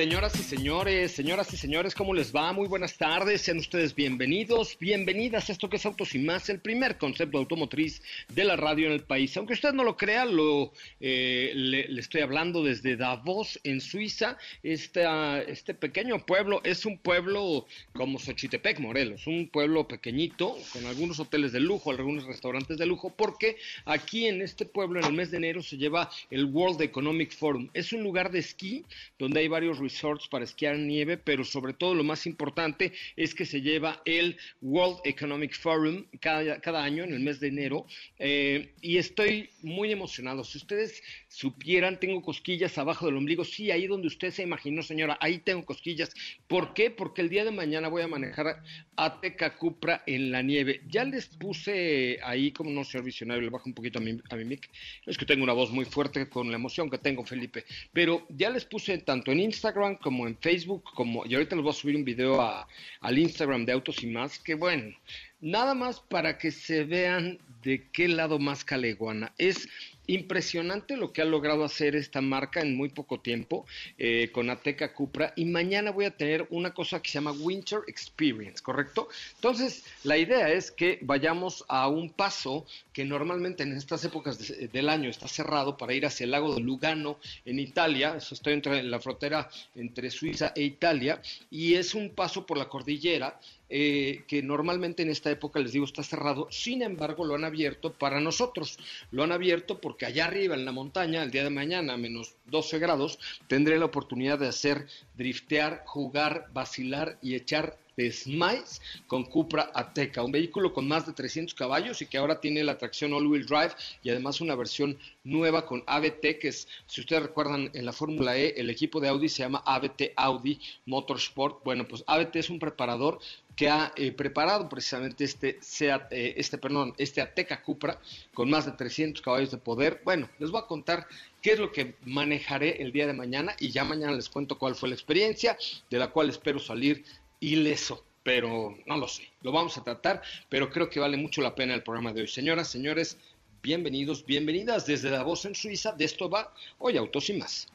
[0.00, 2.54] Señoras y señores, señoras y señores, ¿cómo les va?
[2.54, 6.58] Muy buenas tardes, sean ustedes bienvenidos, bienvenidas a esto que es Autos y Más, el
[6.58, 9.36] primer concepto automotriz de la radio en el país.
[9.36, 14.38] Aunque usted no lo crea, lo, eh, le, estoy hablando desde Davos, en Suiza.
[14.62, 21.52] Este pequeño pueblo es un pueblo como Xochitepec, Morelos, un pueblo pequeñito, con algunos hoteles
[21.52, 25.36] de lujo, algunos restaurantes de lujo, porque aquí en este pueblo, en el mes de
[25.36, 27.68] enero, se lleva el World Economic Forum.
[27.74, 28.86] Es un lugar de esquí
[29.18, 33.44] donde hay varios resorts para esquiar nieve, pero sobre todo lo más importante es que
[33.44, 37.86] se lleva el World Economic Forum cada, cada año en el mes de enero
[38.18, 40.44] eh, y estoy muy emocionado.
[40.44, 45.18] Si ustedes supieran, tengo cosquillas abajo del ombligo, sí, ahí donde usted se imaginó, señora,
[45.20, 46.10] ahí tengo cosquillas.
[46.46, 46.90] ¿Por qué?
[46.90, 48.62] Porque el día de mañana voy a manejar
[48.96, 50.82] Ateca Cupra en la nieve.
[50.88, 54.36] Ya les puse ahí, como no ser visionario, le bajo un poquito a mi, a
[54.36, 54.70] mi mic.
[55.06, 57.64] Es que tengo una voz muy fuerte con la emoción que tengo, Felipe.
[57.92, 61.70] Pero ya les puse tanto en Instagram, como en Facebook, como, y ahorita les voy
[61.70, 62.66] a subir un video a,
[63.00, 64.94] al Instagram de Autos y más, que bueno,
[65.40, 69.32] nada más para que se vean de qué lado más caleguana.
[69.38, 69.68] Es
[70.14, 73.66] impresionante lo que ha logrado hacer esta marca en muy poco tiempo
[73.98, 75.32] eh, con Ateca Cupra.
[75.36, 79.08] Y mañana voy a tener una cosa que se llama Winter Experience, ¿correcto?
[79.36, 84.88] Entonces, la idea es que vayamos a un paso que normalmente en estas épocas del
[84.88, 88.82] año está cerrado para ir hacia el lago de Lugano en Italia, eso estoy entre
[88.82, 91.22] la frontera entre Suiza e Italia.
[91.50, 93.38] Y es un paso por la cordillera
[93.70, 97.92] eh, que normalmente en esta época, les digo, está cerrado, sin embargo lo han abierto
[97.92, 98.78] para nosotros,
[99.12, 102.34] lo han abierto porque allá arriba en la montaña, el día de mañana, a menos
[102.46, 109.70] 12 grados, tendré la oportunidad de hacer driftear, jugar, vacilar y echar Smiles con Cupra
[109.74, 113.46] Ateca, un vehículo con más de 300 caballos y que ahora tiene la tracción all-wheel
[113.46, 117.92] drive y además una versión nueva con ABT, que es, si ustedes recuerdan, en la
[117.92, 121.62] Fórmula E, el equipo de Audi se llama ABT Audi Motorsport.
[121.64, 123.18] Bueno, pues ABT es un preparador
[123.56, 128.00] que ha eh, preparado precisamente este Seat, eh, este, perdón, este Ateca Cupra
[128.32, 130.00] con más de 300 caballos de poder.
[130.04, 131.06] Bueno, les voy a contar
[131.42, 134.74] qué es lo que manejaré el día de mañana y ya mañana les cuento cuál
[134.74, 135.58] fue la experiencia,
[135.90, 137.04] de la cual espero salir
[137.40, 139.22] ileso, pero no lo sé.
[139.42, 142.28] Lo vamos a tratar, pero creo que vale mucho la pena el programa de hoy.
[142.28, 143.16] Señoras, señores,
[143.62, 145.92] bienvenidos, bienvenidas desde Davos en Suiza.
[145.92, 147.66] De esto va Hoy Autos y más.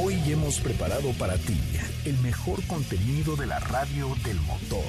[0.00, 1.58] Hoy hemos preparado para ti
[2.06, 4.84] el mejor contenido de la radio del motor.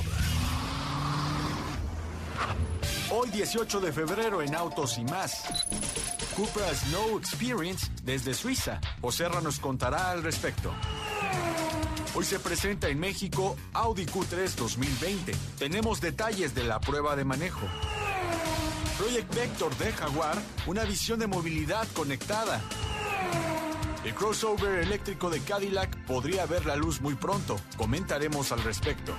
[3.12, 5.44] Hoy 18 de febrero en Autos y más.
[6.36, 8.82] Cupra Snow Experience desde Suiza.
[9.02, 10.74] Oserra nos contará al respecto.
[12.16, 15.34] Hoy se presenta en México Audi Q3 2020.
[15.58, 17.66] Tenemos detalles de la prueba de manejo.
[19.00, 20.38] Project Vector de Jaguar,
[20.68, 22.62] una visión de movilidad conectada.
[24.06, 27.56] El crossover eléctrico de Cadillac podría ver la luz muy pronto.
[27.78, 29.14] Comentaremos al respecto.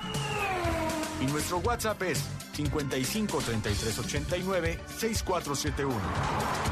[1.21, 6.64] Y nuestro WhatsApp es 55 33 89 6471.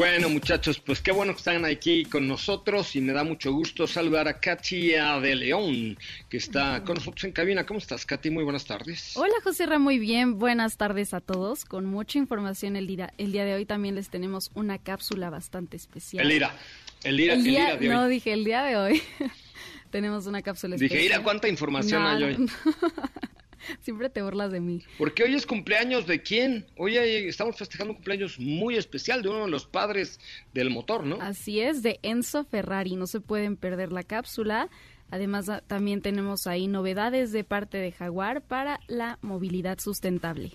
[0.00, 3.86] Bueno, muchachos, pues qué bueno que están aquí con nosotros y me da mucho gusto
[3.86, 5.98] saludar a Katia de León,
[6.30, 7.66] que está con nosotros en cabina.
[7.66, 8.30] ¿Cómo estás, Katy?
[8.30, 9.14] Muy buenas tardes.
[9.14, 10.38] Hola, José Ra, muy bien.
[10.38, 11.66] Buenas tardes a todos.
[11.66, 15.76] Con mucha información el día, el día de hoy también les tenemos una cápsula bastante
[15.76, 16.24] especial.
[16.24, 16.56] El IRA.
[17.04, 17.94] El IRA, el día, de hoy.
[17.94, 19.02] No, dije el día de hoy.
[19.90, 20.98] tenemos una cápsula especial.
[20.98, 22.36] Dije, IRA, ¿cuánta información hay hoy?
[23.80, 24.82] Siempre te burlas de mí.
[24.98, 26.66] Porque hoy es cumpleaños de quién?
[26.76, 30.20] Hoy estamos festejando un cumpleaños muy especial de uno de los padres
[30.52, 31.18] del motor, ¿no?
[31.20, 32.96] Así es, de Enzo Ferrari.
[32.96, 34.68] No se pueden perder la cápsula.
[35.10, 40.52] Además, también tenemos ahí novedades de parte de Jaguar para la movilidad sustentable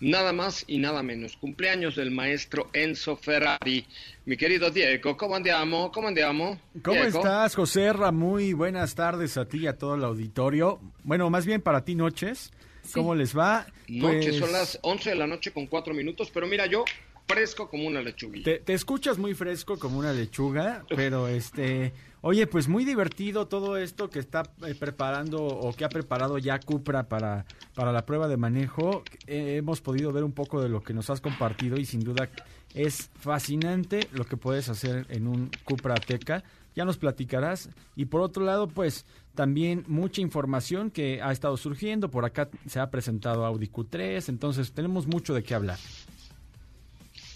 [0.00, 1.36] nada más y nada menos.
[1.36, 3.86] Cumpleaños del maestro Enzo Ferrari.
[4.24, 5.90] Mi querido Diego, ¿cómo andamos?
[5.92, 6.58] ¿Cómo andamos?
[6.82, 8.10] ¿Cómo estás, José Ra?
[8.10, 10.80] Muy buenas tardes a ti y a todo el auditorio.
[11.04, 12.50] Bueno, más bien para ti noches.
[12.94, 13.66] ¿Cómo les va?
[13.88, 16.84] Noches, son pues las 11 de la noche con 4 minutos, pero mira, yo
[17.30, 18.38] fresco como una lechuga.
[18.42, 21.92] Te, escuchas muy fresco como una lechuga, pero este...
[22.22, 26.60] Oye, pues muy divertido todo esto que está eh, preparando o que ha preparado ya
[26.60, 29.04] Cupra para, para la prueba de manejo.
[29.26, 32.28] Eh, hemos podido ver un poco de lo que nos has compartido y sin duda
[32.74, 36.44] es fascinante lo que puedes hacer en un Cupra Ateca.
[36.76, 37.70] Ya nos platicarás.
[37.96, 42.10] Y por otro lado, pues también mucha información que ha estado surgiendo.
[42.10, 45.78] Por acá se ha presentado Audi Q3, entonces tenemos mucho de qué hablar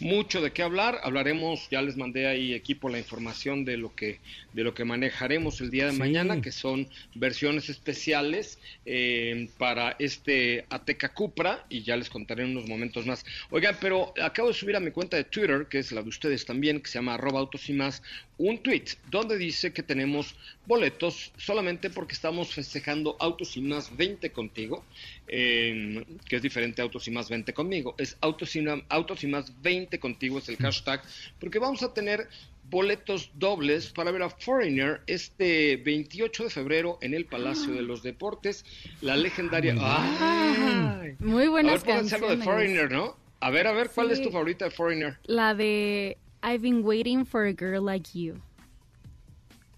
[0.01, 1.01] mucho de qué hablar.
[1.03, 4.19] Hablaremos, ya les mandé ahí equipo la información de lo que
[4.53, 10.65] de lo que manejaremos el día de mañana, que son versiones especiales eh, para este
[10.71, 13.25] Ateca Cupra y ya les contaré en unos momentos más.
[13.51, 16.45] Oigan, pero acabo de subir a mi cuenta de Twitter, que es la de ustedes
[16.45, 18.03] también, que se llama arroba autos y más,
[18.39, 20.35] un tweet donde dice que tenemos
[20.67, 24.85] boletos solamente porque estamos festejando Autos y Más 20 contigo,
[25.27, 27.95] que es diferente a Autos y Más 20 conmigo.
[27.99, 31.03] Es Autos y, Autos y Más 20 contigo, es el hashtag,
[31.39, 32.29] porque vamos a tener
[32.71, 38.03] boletos dobles para ver a Foreigner este 28 de febrero en el Palacio de los
[38.03, 38.65] Deportes,
[39.01, 39.77] la legendaria...
[39.79, 41.17] ¡Ay!
[41.19, 42.39] Muy buenas a ver, canciones.
[42.39, 43.17] de Foreigner, ¿no?
[43.41, 45.19] A ver, a ver, ¿cuál es tu favorita de Foreigner?
[45.25, 48.39] La de I've been waiting for a girl like you.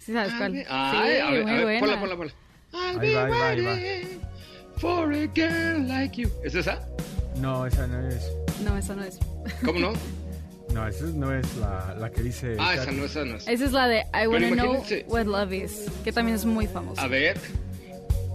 [0.01, 0.53] ¿Sí sabes cuál?
[0.53, 1.81] sí, a ver, muy a ver, buena.
[1.81, 2.33] Ponla, ponla, ponla.
[2.75, 4.21] I'll be waiting
[4.79, 6.29] for a girl like you.
[6.45, 6.81] ¿Es esa?
[7.37, 8.33] No, esa no es.
[8.65, 9.21] No, esa no es.
[9.65, 9.93] ¿Cómo no?
[10.75, 12.57] No, esa no es la, la que dice.
[12.59, 13.47] Ah, esa no, esa no es.
[13.47, 17.01] Esa es la de I Wanna Know What Love Is, que también es muy famosa.
[17.03, 17.39] A ver.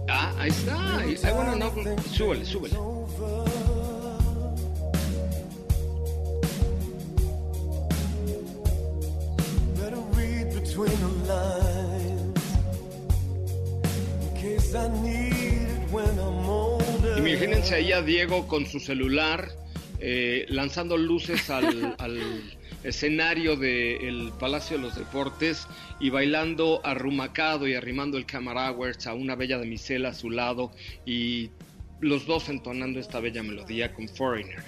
[0.08, 1.30] Ah, ahí está.
[1.30, 1.70] I Wanna Know.
[2.10, 2.74] Súbele, súbele.
[17.62, 19.48] Imagínense ahí a Diego con su celular
[20.00, 21.94] eh, lanzando luces al,
[22.82, 25.68] escenario del Palacio de los Deportes
[26.00, 30.72] y bailando arrumacado y arrimando el Camarauers a una bella damisela a su lado
[31.06, 31.50] y
[32.00, 34.64] los dos entonando esta bella melodía con Foreigner.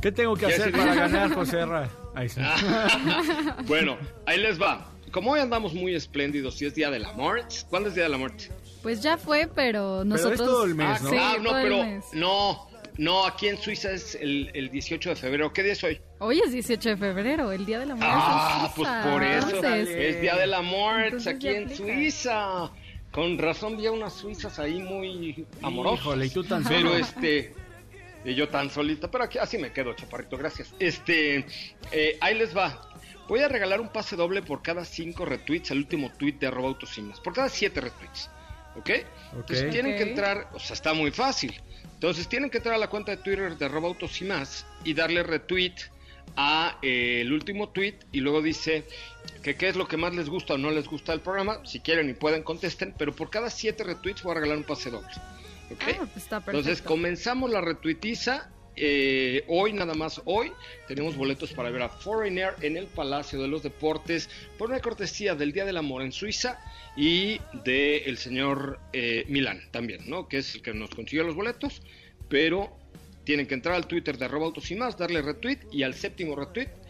[0.00, 1.90] ¿Qué tengo que hacer para ganar, José Ra?
[3.66, 7.54] bueno, ahí les va como hoy andamos muy espléndidos y es Día de la Muerte,
[7.68, 8.48] ¿cuándo es Día de la Muerte?
[8.82, 10.38] Pues ya fue, pero nosotros...
[10.38, 11.10] Pero es todo el mes, ¿no?
[11.14, 12.68] Ah, no, pero no,
[12.98, 15.52] no, aquí en Suiza es el, el, 18 de febrero.
[15.52, 16.00] ¿Qué día es hoy?
[16.18, 18.14] Hoy es 18 de febrero, el Día de la Muerte.
[18.14, 22.70] Ah, pues por eso es Día de la Muerte aquí en Suiza.
[23.12, 26.00] Con razón vi a unas suizas ahí muy amorosas.
[26.00, 27.54] Híjole, y tú tan Pero este...
[28.24, 30.72] Y yo tan solita, pero aquí así me quedo, chaparrito, gracias.
[30.78, 31.44] Este,
[31.90, 32.88] eh, ahí les va.
[33.28, 36.68] Voy a regalar un pase doble por cada cinco retweets al último tweet de arroba
[36.68, 37.18] autosimas.
[37.18, 38.30] Por cada siete retweets.
[38.76, 38.90] ¿Ok?
[39.34, 41.60] Entonces tienen que entrar, o sea, está muy fácil.
[41.94, 45.74] Entonces tienen que entrar a la cuenta de Twitter de arroba autosimas y darle retweet
[46.36, 48.84] a eh, el último tweet y luego dice
[49.42, 51.60] que qué es lo que más les gusta o no les gusta del programa.
[51.64, 54.90] Si quieren y pueden contesten, pero por cada siete retweets voy a regalar un pase
[54.90, 55.10] doble.
[55.70, 55.82] ¿Ok?
[56.00, 60.52] Ah, pues Entonces comenzamos la retuitiza eh, hoy, nada más hoy,
[60.88, 65.34] tenemos boletos para ver a Foreigner en el Palacio de los Deportes por una cortesía
[65.34, 66.58] del Día del Amor en Suiza
[66.96, 70.28] y del el señor eh, Milán también, ¿no?
[70.28, 71.82] Que es el que nos consiguió los boletos,
[72.28, 72.74] pero
[73.24, 76.81] tienen que entrar al Twitter de arroba y más, darle retweet y al séptimo retweet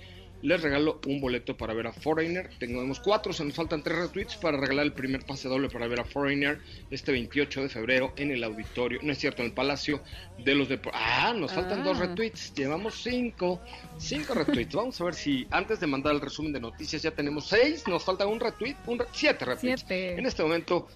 [0.42, 2.50] les regalo un boleto para ver a Foreigner.
[2.58, 6.00] Tenemos cuatro, se nos faltan tres retweets para regalar el primer pase doble para ver
[6.00, 10.00] a Foreigner este 28 de febrero en el auditorio, no es cierto, en el Palacio
[10.38, 11.00] de los Deportes.
[11.02, 12.06] Ah, nos faltan dos ah.
[12.06, 13.60] retweets, llevamos cinco,
[13.98, 14.74] cinco retweets.
[14.74, 18.04] Vamos a ver si antes de mandar el resumen de noticias ya tenemos seis, nos
[18.04, 19.84] falta un retweet, un siete retweets.
[19.88, 20.88] En este momento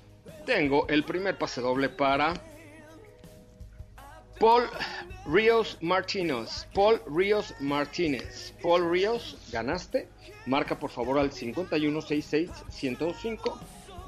[0.44, 2.34] tengo el primer pase doble para
[4.38, 4.64] Paul
[5.24, 6.66] Ríos Martínez.
[6.74, 8.52] Paul Ríos Martínez.
[8.62, 10.10] Paul Ríos, ganaste.
[10.44, 13.54] Marca por favor al 5166-1025.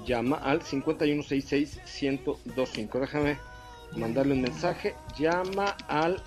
[0.04, 3.00] Llama al 5166-1025.
[3.00, 3.38] Déjame
[3.96, 4.94] mandarle un mensaje.
[5.18, 6.22] Llama al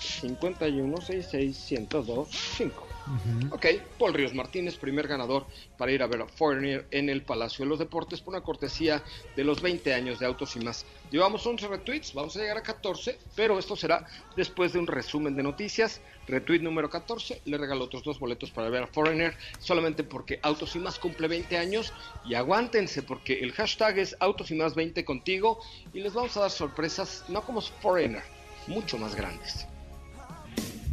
[3.05, 3.53] 5166-1025.
[3.53, 3.65] Ok,
[3.98, 5.46] Paul Ríos Martínez, primer ganador
[5.77, 9.03] para ir a ver a Foreigner en el Palacio de los Deportes por una cortesía
[9.36, 10.86] de los 20 años de Autos y más.
[11.12, 14.05] Llevamos 11 retweets, vamos a llegar a 14, pero esto será
[14.36, 16.01] después de un resumen de noticias.
[16.27, 20.75] Retweet número 14, le regalo otros dos boletos para ver a Foreigner, solamente porque Autos
[20.75, 21.93] y más cumple 20 años.
[22.25, 25.60] Y aguántense, porque el hashtag es Autos y más 20 contigo
[25.93, 28.24] y les vamos a dar sorpresas, no como Foreigner,
[28.67, 29.67] mucho más grandes.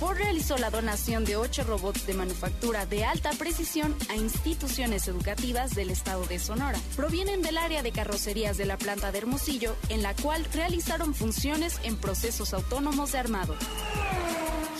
[0.00, 5.74] Ford realizó la donación de ocho robots de manufactura de alta precisión a instituciones educativas
[5.74, 6.78] del estado de Sonora.
[6.96, 11.78] Provienen del área de carrocerías de la planta de Hermosillo, en la cual realizaron funciones
[11.82, 13.54] en procesos autónomos de armado.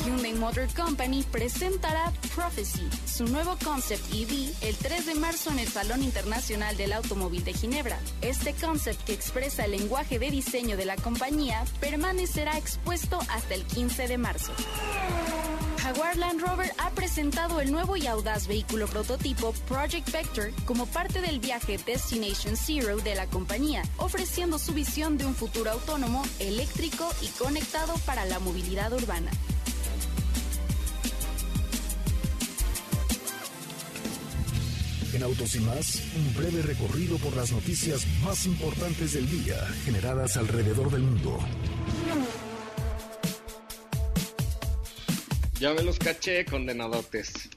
[0.05, 5.69] Hyundai Motor Company presentará Prophecy, su nuevo concept EV, el 3 de marzo en el
[5.69, 7.99] Salón Internacional del Automóvil de Ginebra.
[8.23, 13.65] Este concept, que expresa el lenguaje de diseño de la compañía, permanecerá expuesto hasta el
[13.65, 14.53] 15 de marzo.
[15.79, 21.21] Jaguar Land Rover ha presentado el nuevo y audaz vehículo prototipo Project Vector como parte
[21.21, 27.09] del viaje Destination Zero de la compañía, ofreciendo su visión de un futuro autónomo, eléctrico
[27.23, 29.31] y conectado para la movilidad urbana.
[35.13, 40.37] En Autos y más, un breve recorrido por las noticias más importantes del día generadas
[40.37, 41.39] alrededor del mundo.
[45.61, 47.51] Ya me los caché, condenadotes.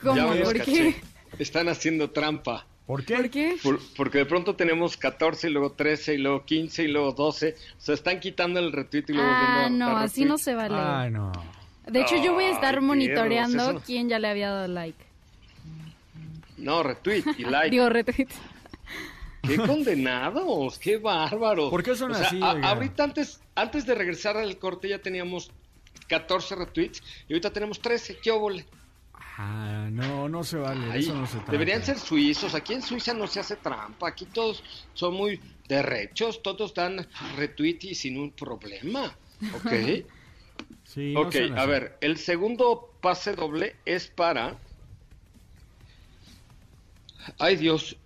[0.00, 0.16] ¿Cómo?
[0.16, 0.72] Ya me los ¿Por caché.
[0.72, 0.94] qué?
[1.38, 2.66] Están haciendo trampa.
[2.86, 3.14] ¿Por qué?
[3.16, 3.56] ¿Por qué?
[3.62, 7.54] Por- porque de pronto tenemos 14 y luego 13 y luego 15 y luego 12.
[7.78, 10.54] O sea, están quitando el retweet y luego Ah, a no, dar así no se
[10.54, 10.74] vale.
[10.78, 11.32] Ay, no.
[11.86, 15.02] De hecho, yo voy a estar monitoreando no- quién ya le había dado like.
[16.58, 17.70] No, retweet y like.
[17.70, 18.28] Digo, retweet.
[19.42, 20.78] ¡Qué condenados!
[20.78, 21.70] ¡Qué bárbaros!
[21.70, 25.00] ¿Por qué son O sea, así, a- ahorita antes, antes de regresar al corte ya
[25.00, 25.50] teníamos
[26.06, 28.18] 14 retweets y ahorita tenemos 13.
[28.18, 28.66] ¿Qué óvole?
[29.38, 30.92] Ah, no, no se vale.
[30.92, 31.52] Ay, eso no se trata.
[31.52, 32.54] deberían ser suizos.
[32.54, 34.08] Aquí en Suiza no se hace trampa.
[34.08, 34.62] Aquí todos
[34.94, 36.42] son muy derechos.
[36.42, 37.06] Todos dan
[37.36, 39.16] retweet y sin un problema.
[39.54, 39.72] ¿Ok?
[40.84, 41.96] Sí, ok, a ver.
[42.02, 44.58] El segundo pase doble es para...
[47.38, 47.96] Ay Dios.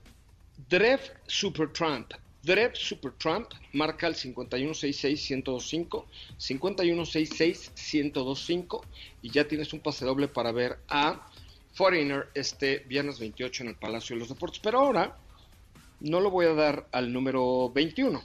[0.68, 2.12] Drev Supertramp.
[2.46, 6.04] Drev Supertramp marca el 5166-1025,
[6.38, 8.82] 5166-1025
[9.22, 11.28] y ya tienes un pase doble para ver a
[11.72, 14.60] Foreigner este viernes 28 en el Palacio de los Deportes.
[14.60, 15.16] Pero ahora
[15.98, 18.22] no lo voy a dar al número 21,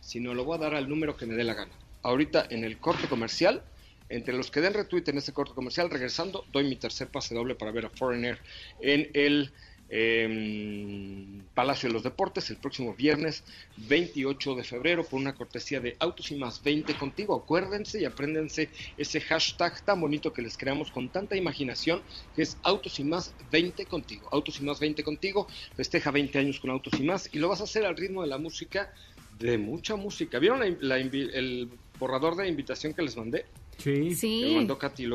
[0.00, 1.72] sino lo voy a dar al número que me dé la gana.
[2.02, 3.62] Ahorita en el corte comercial,
[4.10, 7.54] entre los que den retweet en ese corte comercial, regresando, doy mi tercer pase doble
[7.54, 8.38] para ver a Foreigner
[8.82, 9.50] en el
[9.88, 13.42] em, Palacio de los Deportes el próximo viernes
[13.88, 17.34] 28 de febrero por una cortesía de Autos y Más 20 contigo.
[17.34, 22.02] Acuérdense y apréndense ese hashtag tan bonito que les creamos con tanta imaginación
[22.34, 24.28] que es Autos y Más 20 contigo.
[24.32, 25.46] Autos y Más 20 contigo.
[25.76, 28.28] Festeja 20 años con Autos y Más y lo vas a hacer al ritmo de
[28.28, 28.92] la música,
[29.38, 30.38] de mucha música.
[30.38, 33.46] ¿Vieron la- la invi- el borrador de invitación que les mandé?
[33.78, 33.92] Sí.
[34.08, 35.06] Que Sí, mandó Katy.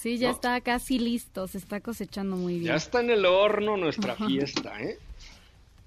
[0.00, 0.34] Sí, ya ¿no?
[0.34, 2.66] está casi listo, se está cosechando muy bien.
[2.66, 4.98] Ya está en el horno nuestra fiesta, ¿eh?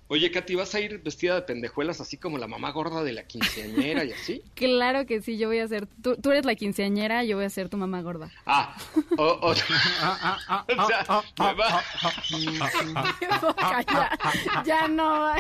[0.10, 3.24] Oye, Katy, ¿vas a ir vestida de pendejuelas así como la mamá gorda de la
[3.24, 4.44] quinceañera y así?
[4.54, 7.50] Claro que sí, yo voy a ser, tú, tú eres la quinceañera, yo voy a
[7.50, 8.30] ser tu mamá gorda.
[8.46, 8.76] Ah,
[9.18, 11.84] o, o- o sea, me va-
[13.96, 15.34] ya, ya no.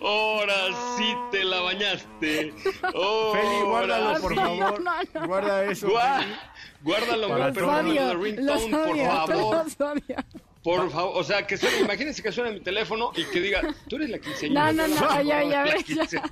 [0.00, 0.54] ahora
[0.98, 2.52] sí te la bañaste.
[2.52, 4.82] Feli, guárdalo, por no, favor.
[4.82, 5.26] no, no.
[5.26, 5.88] Guarda eso.
[5.88, 6.34] Gua- Feli.
[6.82, 8.96] Guárdalo, Para pero no odio, de ringtone, por
[9.26, 9.66] favor.
[10.62, 13.96] Por favor, o sea, que suene, imagínense que suene mi teléfono y que diga, tú
[13.96, 14.72] eres la quinceañera.
[14.72, 16.22] No, no, no, ya, ya ves, ya.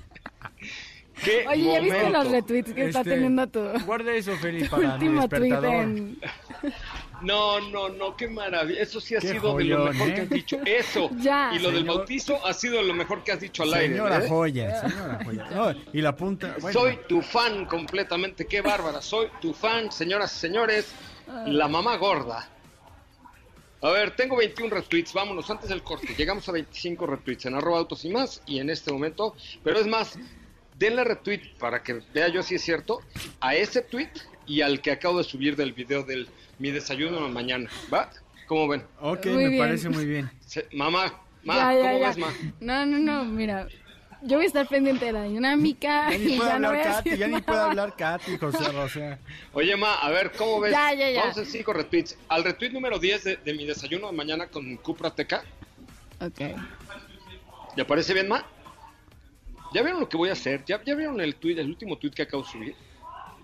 [1.25, 2.19] ¿Qué Oye, ¿ya viste momento?
[2.23, 5.41] los retweets que está Este, teniendo tu, Guarda eso, Feli, tu para mi último tweet
[5.41, 5.75] despertador.
[5.75, 6.19] en...
[7.23, 8.81] No, no, no, qué maravilla.
[8.81, 10.15] Eso sí ha Qué sido de lo mejor ¿eh?
[10.15, 10.59] que has dicho.
[10.65, 11.11] Eso.
[11.21, 11.53] Ya.
[11.55, 13.95] Y lo del bautizo ha sido lo mejor que has dicho al aire.
[13.95, 14.29] Señora ¿eh?
[14.29, 15.51] joya, señora joya.
[15.51, 16.57] No, y la punta.
[16.61, 16.79] bueno.
[16.81, 18.47] Soy tu fan completamente.
[18.47, 19.03] Qué bárbara.
[19.03, 20.93] Soy tu fan, señoras y señores.
[21.47, 22.49] La mamá gorda.
[23.83, 25.13] A ver, tengo 21 retweets.
[25.13, 26.15] Vámonos antes del corte.
[26.17, 28.43] Llegamos a 25 retweets en arroba autos y más.
[28.47, 30.19] Y en este momento, pero es más,
[30.81, 33.01] denle retweet para que vea yo si es cierto
[33.41, 34.09] a ese tweet
[34.47, 36.27] y al que acabo de subir del video del
[36.59, 37.71] mi desayuno en la mañana.
[37.93, 38.11] ¿Va?
[38.47, 38.83] ¿Cómo ven?
[39.01, 39.59] Ok, Muy me bien.
[39.61, 40.31] parece muy bien.
[40.45, 42.09] Se- mamá, ma, Ya, ya, ¿cómo ya.
[42.09, 42.33] ves, ma?
[42.61, 43.69] No, no, no, mira.
[44.23, 47.17] Yo voy a estar pendiente de la dinámica Ya ni puede no hablar a Katy,
[47.17, 49.19] ya ni puede hablar Katy, José, o sea.
[49.55, 50.73] Oye, ma, a ver, ¿cómo ves?
[50.73, 51.21] Ya, ya, ya.
[51.23, 52.19] Vamos a cinco retweets.
[52.29, 55.43] Al retweet número 10 de, de mi desayuno de mañana con Cupra Teca.
[56.21, 56.41] Ok.
[57.77, 58.45] ¿Ya parece bien, ma?
[59.73, 60.65] ¿Ya vieron lo que voy a hacer?
[60.65, 62.75] ¿Ya, ya vieron el tweet, el último tweet que acabo de subir?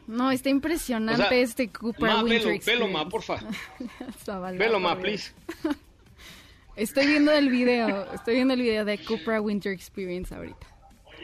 [0.07, 3.39] No, está impresionante O sea, este Cooper Ma, Winter velo, velo, ma, porfa.
[4.57, 5.33] Velo, ma, por please.
[6.77, 10.67] Estoy viendo el video, estoy viendo el video de Cupra Winter Experience ahorita.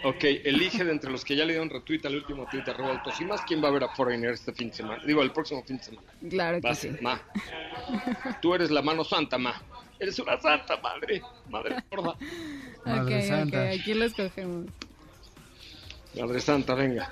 [0.04, 2.92] Ok, elige de entre los que ya le dieron retweet al último tweet de arroba
[2.92, 5.02] autos y más quién va a ver a Foreigner este fin de semana.
[5.04, 6.09] Digo, el próximo fin de semana.
[6.28, 6.90] Claro que Vas, sí.
[7.02, 7.21] ma.
[8.40, 9.62] Tú eres la mano santa, ma.
[10.00, 11.23] Eres una santa, madre.
[11.50, 12.16] Madre gorda.
[12.85, 13.62] Madre ok, Santa.
[13.62, 14.66] ok, aquí lo escogemos.
[16.21, 17.11] Madre santa, venga.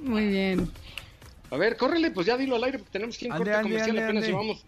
[0.00, 0.70] Muy bien.
[1.50, 3.90] A ver, córrele, pues ya dilo al aire porque tenemos que ir corte ande, comercial,
[3.90, 4.28] ande, apenas ande.
[4.28, 4.64] llevamos.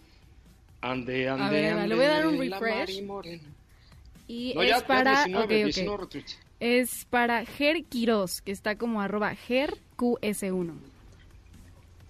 [0.80, 3.02] Ande, ande, A ver, ande, le voy a dar un refresh.
[4.28, 5.24] Y No, es ya, ya para.
[5.24, 5.64] 19, ok, ok.
[5.64, 6.38] 19 retweets.
[6.60, 10.72] Es para Ger Quiroz, que está como arroba GerQS1.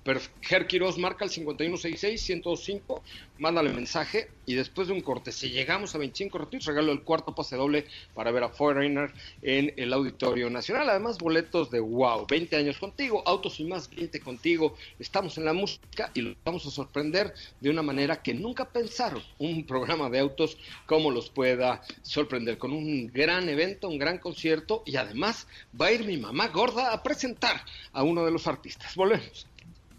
[0.09, 3.03] Pero Ger Quiroz marca el 5166-105,
[3.41, 7.35] mándale mensaje y después de un corte, si llegamos a 25 retweets, regalo el cuarto
[7.35, 7.85] pase doble
[8.15, 9.13] para ver a Foreigner
[9.43, 10.89] en el Auditorio Nacional.
[10.89, 14.79] Además, boletos de wow, 20 años contigo, autos y más 20 contigo.
[14.99, 19.23] Estamos en la música y los vamos a sorprender de una manera que nunca pensaron
[19.39, 24.83] un programa de autos como los pueda sorprender con un gran evento, un gran concierto
[24.87, 25.47] y además
[25.79, 27.63] va a ir mi mamá gorda a presentar
[27.93, 28.97] a uno de los artistas.
[28.97, 29.47] Volvemos.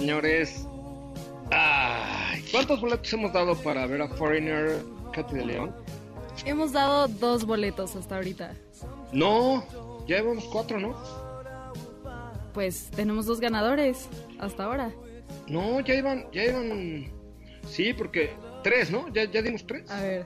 [0.00, 0.66] Señores,
[1.50, 4.82] ay, ¿cuántos boletos hemos dado para ver a Foreigner
[5.12, 5.74] Katy de León?
[6.46, 8.54] Hemos dado dos boletos hasta ahorita.
[9.12, 9.62] No,
[10.08, 10.96] ya llevamos cuatro, ¿no?
[12.54, 14.08] Pues tenemos dos ganadores
[14.38, 14.90] hasta ahora.
[15.46, 17.12] No, ya iban, ya iban,
[17.68, 18.30] sí, porque
[18.62, 19.06] tres, ¿no?
[19.12, 19.88] Ya, ya dimos tres.
[19.90, 20.24] A ver.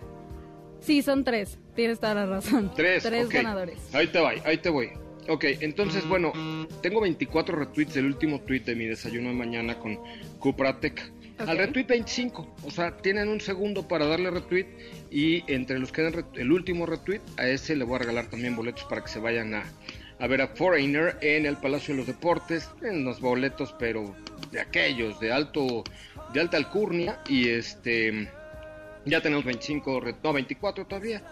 [0.78, 1.58] Sí, son tres.
[1.74, 2.70] Tienes toda la razón.
[2.76, 3.32] Tres, ok.
[3.32, 3.92] ganadores.
[3.92, 4.92] Ahí te voy, ahí te voy.
[5.28, 6.32] Ok, entonces, bueno,
[6.82, 9.98] tengo 24 retweets del último tweet de mi desayuno de mañana con
[10.38, 11.00] Cupra Tech.
[11.40, 11.48] Ok.
[11.48, 14.66] Al retweet 25, o sea, tienen un segundo para darle retweet
[15.10, 18.54] y entre los que den el último retweet, a ese le voy a regalar también
[18.54, 19.64] boletos para que se vayan a,
[20.20, 24.14] a ver a Foreigner en el Palacio de los Deportes, en los boletos, pero
[24.52, 25.82] de aquellos, de alto,
[26.32, 28.28] de alta alcurnia y este...
[29.06, 31.22] Ya tenemos 25, re- no, 24 todavía.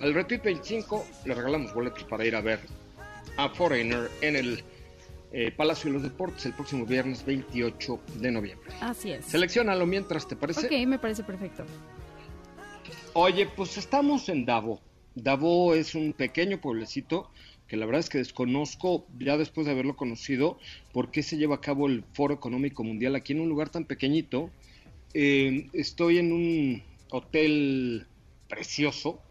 [0.00, 2.60] Al retweet 25 le regalamos boletos para ir a ver
[3.44, 4.62] a Foreigner en el
[5.32, 8.70] eh, Palacio de los Deportes el próximo viernes 28 de noviembre.
[8.80, 9.24] Así es.
[9.24, 10.66] Seleccionalo mientras, ¿te parece?
[10.66, 11.64] Ok, me parece perfecto.
[13.14, 14.80] Oye, pues estamos en Davo.
[15.14, 17.30] Davo es un pequeño pueblecito
[17.66, 20.58] que la verdad es que desconozco, ya después de haberlo conocido,
[20.92, 23.84] por qué se lleva a cabo el Foro Económico Mundial aquí en un lugar tan
[23.84, 24.50] pequeñito.
[25.14, 28.08] Eh, estoy en un hotel
[28.48, 29.22] precioso,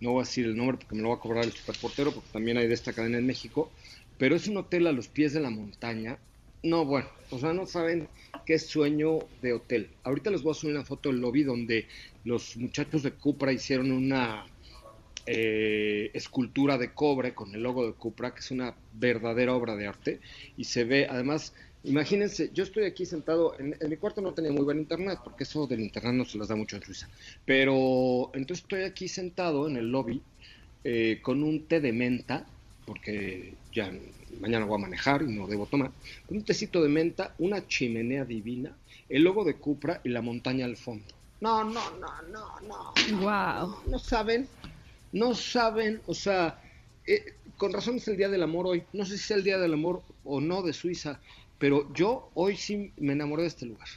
[0.00, 2.30] no voy a decir el nombre porque me lo va a cobrar el superportero, porque
[2.32, 3.70] también hay de esta cadena en México,
[4.16, 6.18] pero es un hotel a los pies de la montaña.
[6.62, 8.08] No, bueno, o sea, no saben
[8.44, 9.90] qué sueño de hotel.
[10.02, 11.86] Ahorita les voy a subir una foto del lobby donde
[12.24, 14.44] los muchachos de Cupra hicieron una
[15.26, 19.86] eh, escultura de cobre con el logo de Cupra, que es una verdadera obra de
[19.86, 20.20] arte,
[20.56, 24.52] y se ve, además, imagínense, yo estoy aquí sentado, en, en mi cuarto no tenía
[24.52, 27.08] muy buen internet, porque eso del internet no se las da mucho en Suiza,
[27.44, 30.22] pero entonces estoy aquí sentado en el lobby
[30.84, 32.46] eh, con un té de menta,
[32.86, 33.92] porque ya
[34.40, 35.90] mañana voy a manejar y no debo tomar,
[36.28, 38.76] un tecito de menta, una chimenea divina,
[39.08, 41.04] el logo de Cupra y la montaña al fondo.
[41.40, 42.94] No, no, no, no, no.
[43.20, 43.76] Wow.
[43.86, 44.48] No saben,
[45.12, 46.60] no saben, o sea,
[47.06, 48.82] eh, con razón es el Día del Amor hoy.
[48.92, 51.20] No sé si es el Día del Amor o no de Suiza,
[51.58, 53.88] pero yo hoy sí me enamoré de este lugar.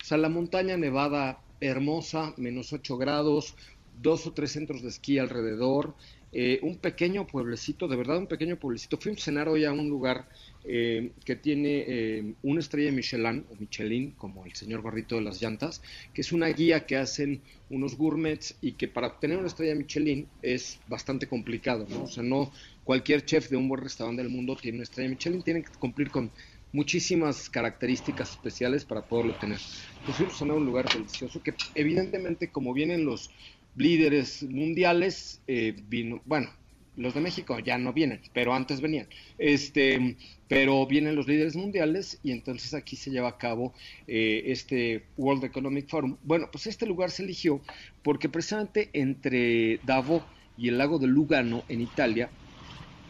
[0.00, 3.54] O sea, la montaña nevada, hermosa, menos 8 grados,
[4.00, 5.94] dos o tres centros de esquí alrededor,
[6.30, 8.98] eh, un pequeño pueblecito, de verdad un pequeño pueblecito.
[8.98, 10.28] Fuimos a cenar hoy a un lugar
[10.64, 15.40] eh, que tiene eh, una estrella Michelin, o Michelin, como el señor Barrito de las
[15.40, 15.80] llantas,
[16.12, 20.28] que es una guía que hacen unos gourmets y que para obtener una estrella Michelin
[20.42, 22.04] es bastante complicado, ¿no?
[22.04, 22.52] O sea, no
[22.84, 26.10] cualquier chef de un buen restaurante del mundo tiene una estrella Michelin, tienen que cumplir
[26.10, 26.30] con
[26.72, 29.58] muchísimas características especiales para poderlo tener.
[30.04, 33.30] Pues fuimos a un lugar delicioso que evidentemente como vienen los
[33.76, 35.76] líderes mundiales, eh,
[36.24, 36.50] bueno,
[36.96, 39.06] los de México ya no vienen, pero antes venían.
[39.38, 40.16] Este,
[40.48, 43.72] pero vienen los líderes mundiales y entonces aquí se lleva a cabo
[44.06, 46.16] eh, este World Economic Forum.
[46.24, 47.60] Bueno, pues este lugar se eligió
[48.02, 50.22] porque precisamente entre Davos
[50.56, 52.30] y el lago de Lugano en Italia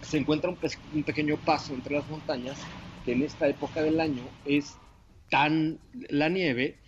[0.03, 2.59] se encuentra un pequeño paso entre las montañas
[3.09, 4.79] en esta época del año es
[5.31, 6.79] tan la nieve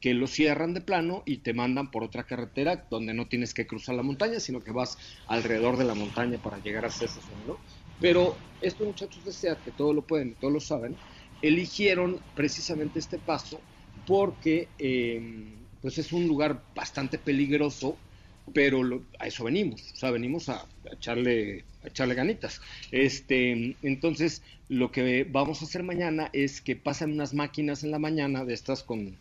[0.00, 3.66] que lo cierran de plano y te mandan por otra carretera donde no tienes que
[3.66, 7.06] cruzar la montaña, sino que vas alrededor de la montaña para llegar a ese
[7.46, 7.60] ¿no?
[8.00, 10.96] Pero estos muchachos de SEAT, que todo lo pueden, todos lo saben,
[11.42, 13.62] eligieron precisamente este paso
[14.06, 17.98] porque em, pues es un lugar bastante peligroso,
[18.52, 22.60] pero a eso venimos, o sea, venimos a, echarle, a echarle ganitas.
[22.90, 27.98] Este, entonces, lo que vamos a hacer mañana es que pasan unas máquinas en la
[27.98, 29.16] mañana de estas con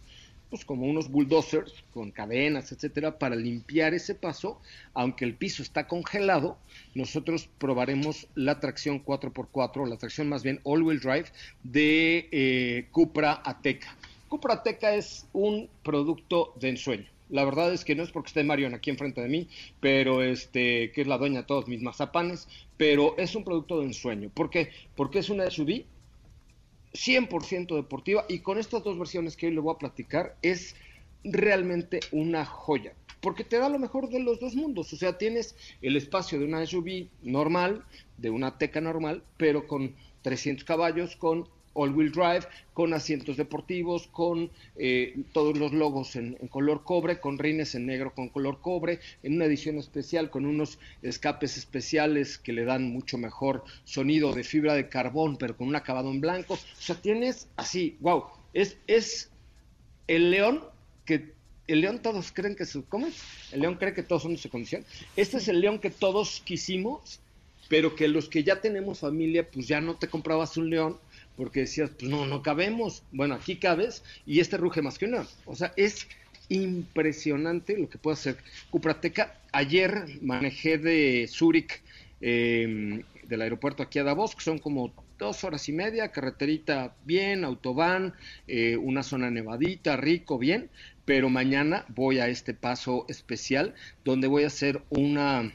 [0.49, 4.59] pues como unos bulldozers con cadenas, etcétera, para limpiar ese paso,
[4.93, 6.57] aunque el piso está congelado,
[6.95, 11.25] nosotros probaremos la tracción 4x4, la tracción más bien all-wheel drive
[11.63, 13.95] de eh, Cupra Ateca.
[14.27, 17.18] Cupra Ateca es un producto de ensueño.
[17.29, 19.47] La verdad es que no es porque esté Marion aquí enfrente de mí,
[19.79, 23.85] pero este, que es la dueña de todos mis mazapanes, pero es un producto de
[23.85, 24.29] ensueño.
[24.33, 24.69] ¿Por qué?
[24.95, 25.85] Porque es una SUV
[26.93, 30.75] 100% deportiva y con estas dos versiones que hoy le voy a platicar es
[31.23, 35.55] realmente una joya porque te da lo mejor de los dos mundos, o sea, tienes
[35.81, 37.83] el espacio de una SUV normal,
[38.17, 44.49] de una Teca normal, pero con 300 caballos, con all-wheel drive, con asientos deportivos, con
[44.75, 49.36] eh, todos los logos en, color cobre, con rines en negro con color cobre, en
[49.36, 54.73] una edición especial con unos escapes especiales que le dan mucho mejor sonido de fibra
[54.73, 56.55] de carbón, pero con un acabado en blanco.
[56.55, 59.29] O sea, tienes así, wow, es, es
[60.08, 60.63] el león
[61.05, 61.34] que
[61.67, 63.21] el león todos creen que su, ¿cómo es?
[63.51, 64.84] El león cree que todos son de su condición.
[65.15, 67.19] Este es el león que todos quisimos,
[67.67, 70.97] pero que los que ya tenemos familia, pues ya no te comprabas un león
[71.39, 73.02] porque decías, pues no, no cabemos.
[73.13, 75.25] Bueno, aquí cabes y este ruge más que una.
[75.45, 76.06] O sea, es
[76.49, 78.38] impresionante lo que puede hacer
[78.69, 79.39] Cuprateca.
[79.54, 81.82] Ayer manejé de Zúrich,
[82.19, 87.45] em, del aeropuerto aquí a Davos, que son como dos horas y media, carreterita bien,
[87.45, 90.69] autobán, eh, una zona nevadita, rico, bien,
[91.06, 95.54] pero mañana voy a este paso especial donde voy a hacer una eh,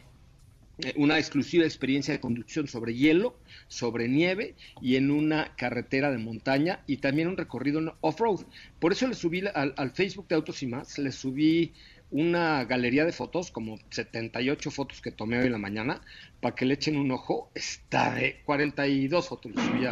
[0.97, 3.37] una exclusiva experiencia de conducción sobre hielo,
[3.69, 8.41] sobre nieve y en una carretera de montaña y también un recorrido off-road.
[8.81, 11.73] Por eso le subí al, Facebook de Autos y más, le subí
[12.11, 16.01] una galería de fotos, como 78 fotos que tomé hoy en la mañana,
[16.41, 17.51] para que le echen un ojo.
[17.55, 19.87] Está de 42 fotos, le subí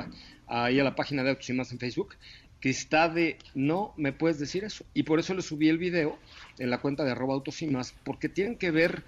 [0.47, 2.17] ahí a la página de Autos y más en Facebook,
[2.61, 4.85] que está de no me puedes decir eso.
[4.95, 6.19] Y por eso le subí el video
[6.59, 9.03] en la cuenta de arroba Autos y más, porque tienen que ver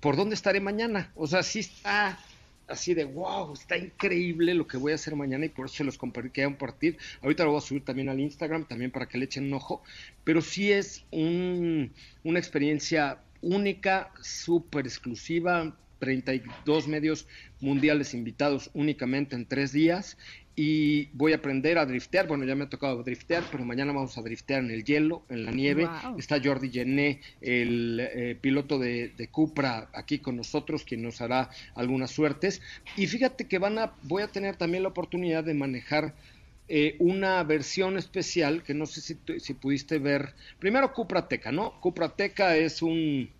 [0.00, 1.12] por dónde estaré mañana.
[1.14, 2.18] O sea, sí está
[2.68, 5.84] así de wow, está increíble lo que voy a hacer mañana y por eso se
[5.84, 6.98] los quería compartir.
[7.22, 9.82] Ahorita lo voy a subir también al Instagram, también para que le echen un ojo.
[10.24, 11.92] Pero sí es un,
[12.24, 15.74] una experiencia única, súper exclusiva.
[15.98, 17.26] 32 medios
[17.60, 20.16] mundiales invitados únicamente en tres días
[20.60, 22.26] y voy a aprender a driftear.
[22.26, 25.44] Bueno, ya me ha tocado driftear, pero mañana vamos a driftear en el hielo, en
[25.44, 25.88] la nieve.
[26.18, 31.48] Está Jordi Gené, el eh, piloto de, de, Cupra, aquí con nosotros, quien nos hará
[31.76, 32.60] algunas suertes.
[32.96, 36.14] Y fíjate que van a, voy a tener también la oportunidad de manejar
[36.66, 40.34] eh, una versión especial que no sé si, si pudiste ver.
[40.58, 41.80] Primero Cupra Teca, ¿no?
[41.80, 43.30] Cupra Teca es un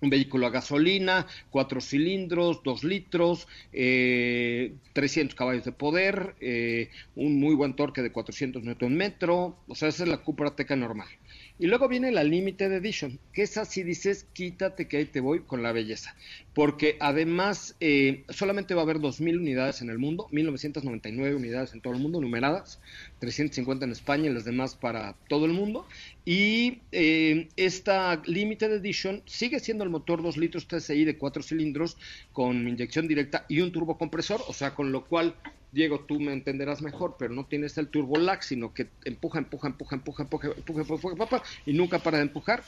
[0.00, 7.38] un vehículo a gasolina, cuatro cilindros, dos litros, eh, 300 caballos de poder, eh, un
[7.40, 11.08] muy buen torque de 400 Nm, o sea, esa es la Cupra Teca normal.
[11.56, 15.40] Y luego viene la Limited Edition, que es así dices, quítate que ahí te voy
[15.40, 16.16] con la belleza.
[16.52, 21.80] Porque además eh, solamente va a haber 2.000 unidades en el mundo, 1.999 unidades en
[21.80, 22.80] todo el mundo, numeradas,
[23.20, 25.86] 350 en España y las demás para todo el mundo.
[26.24, 31.96] Y eh, esta Limited Edition sigue siendo el motor 2 litros TSI de 4 cilindros
[32.32, 35.36] con inyección directa y un turbocompresor, o sea, con lo cual
[35.74, 39.68] Diego, tú me entenderás mejor, pero no tienes el turbo lag, sino que empuja, empuja,
[39.68, 42.62] empuja, empuja, empuja, empuja, empuja, empuja y nunca para de empujar.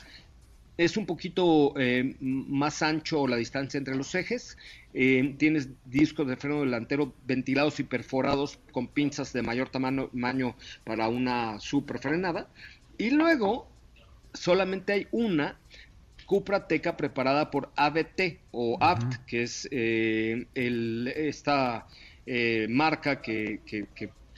[0.76, 4.58] Es un poquito eh, más ancho la distancia entre los ejes.
[4.92, 11.08] Eh, tienes discos de freno delantero ventilados y perforados con pinzas de mayor tamaño, para
[11.08, 12.48] una super frenada.
[12.98, 13.68] Y luego
[14.34, 15.58] solamente hay una
[16.26, 21.86] Cupra Teca preparada por ABT o APT, que es eh, el, esta
[22.68, 23.60] marca que,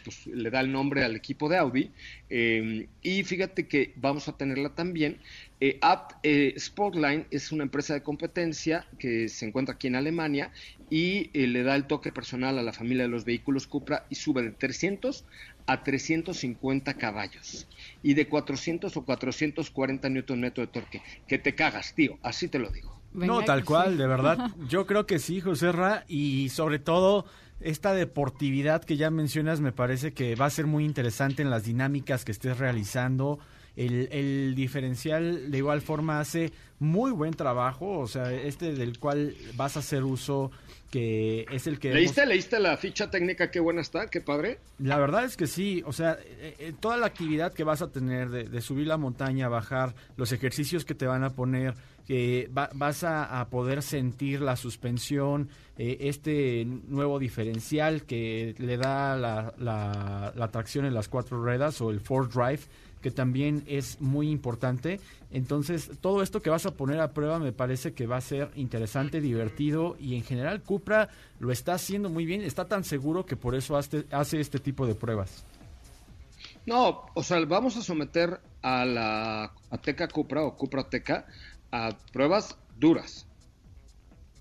[0.04, 1.90] pues, le da el nombre al equipo de Audi.
[2.28, 5.18] y fíjate que vamos a tenerla también
[5.60, 10.52] eh, Apt eh, Sportline es una empresa de competencia que se encuentra aquí en Alemania
[10.88, 14.14] y eh, le da el toque personal a la familia de los vehículos Cupra y
[14.14, 15.24] sube de 300
[15.66, 17.66] a 350 caballos
[18.04, 21.02] y de 400 o 440 newton metro de torque.
[21.26, 22.96] Que te cagas, tío, así te lo digo.
[23.12, 24.52] no, tal cual, de verdad.
[24.68, 27.26] Yo creo que sí, José Ra, y sobre todo
[27.60, 31.64] esta deportividad que ya mencionas me parece que va a ser muy interesante en las
[31.64, 33.38] dinámicas que estés realizando
[33.78, 39.76] el, diferencial de igual forma hace muy buen trabajo, o sea, este del cual vas
[39.76, 40.50] a hacer uso
[40.90, 41.92] que es el que...
[41.92, 43.50] ¿Leíste, ¿Leíste la ficha técnica?
[43.50, 44.58] Qué buena está, qué padre.
[44.78, 47.90] La verdad es que sí, o sea, eh, eh, toda la actividad que vas a
[47.90, 51.74] tener de, subir la montaña, bajar, los ejercicios que te van a poner,
[52.06, 59.52] que vas a, poder sentir la suspensión, eh, este nuevo diferencial que le da la,
[59.58, 62.60] la, la tracción en las cuatro ruedas o el four drive,
[63.00, 65.00] que también es muy importante.
[65.30, 68.50] Entonces, todo esto que vas a poner a prueba me parece que va a ser
[68.56, 71.08] interesante, divertido y en general Cupra
[71.38, 74.86] lo está haciendo muy bien, está tan seguro que por eso hace, hace este tipo
[74.86, 75.44] de pruebas.
[76.66, 81.26] No, o sea, vamos a someter a la Ateca Cupra o Cupra Teca
[81.72, 83.26] a pruebas duras.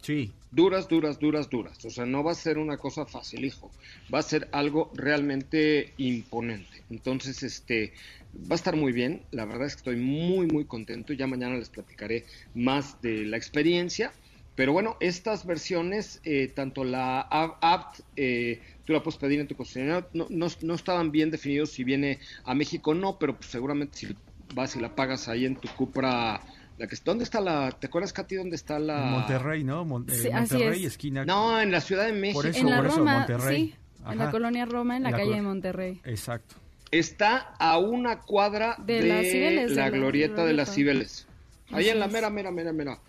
[0.01, 0.33] Sí.
[0.49, 1.83] Duras, duras, duras, duras.
[1.83, 3.71] O sea, no va a ser una cosa fácil, hijo.
[4.13, 6.83] Va a ser algo realmente imponente.
[6.89, 7.93] Entonces, este,
[8.33, 9.25] va a estar muy bien.
[9.31, 11.11] La verdad es que estoy muy, muy contento.
[11.13, 14.13] Ya mañana les platicaré más de la experiencia.
[14.57, 19.55] Pero bueno, estas versiones, eh, tanto la app, eh, tú la puedes pedir en tu
[19.55, 23.99] concesionario, no, no, estaban bien definidos si viene a México o no, pero pues seguramente
[23.99, 24.07] si
[24.55, 26.43] vas y la pagas ahí en tu Cupra,
[26.77, 29.05] la que, ¿dónde está la, te acuerdas Katy, dónde está la?
[29.05, 29.81] Monterrey, ¿no?
[29.81, 31.25] Eh, Monterrey, esquina.
[31.25, 32.41] No, en la Ciudad de México.
[32.41, 33.69] Por eso, en la Roma, Monterrey.
[33.69, 33.75] Sí,
[34.11, 36.01] en la colonia Roma, en la, calle de Monterrey.
[36.05, 36.55] Exacto.
[36.91, 41.27] Está a una cuadra de, la glorieta de las Cibeles.
[41.71, 42.99] Ahí en la mera, mera, mera, mera,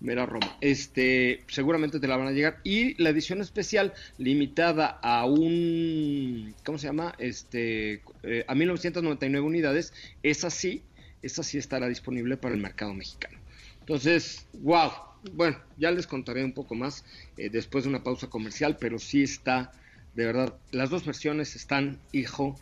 [0.00, 0.56] mera Roma.
[0.60, 2.60] Este, seguramente te la van a llegar.
[2.62, 7.14] Y la edición especial, limitada a un, ¿cómo se llama?
[7.18, 10.82] Este, eh, a 1999 unidades, esa sí,
[11.24, 13.38] esa sí estará disponible para el mercado mexicano.
[13.80, 14.90] Entonces, wow.
[15.32, 17.04] Bueno, ya les contaré un poco más
[17.38, 19.72] eh, después de una pausa comercial, pero sí está,
[20.14, 22.58] de verdad, las dos versiones están, hijo,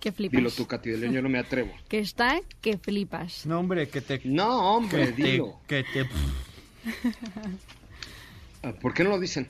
[0.00, 0.38] que flipas.
[0.38, 1.72] Dilo tú, Katy, del yo no me atrevo.
[1.88, 3.44] Que está, que flipas.
[3.44, 4.20] No, hombre, que te...
[4.24, 5.60] No, hombre, dilo.
[5.68, 6.08] que te...
[8.62, 9.48] Ah, ¿Por qué no lo dicen?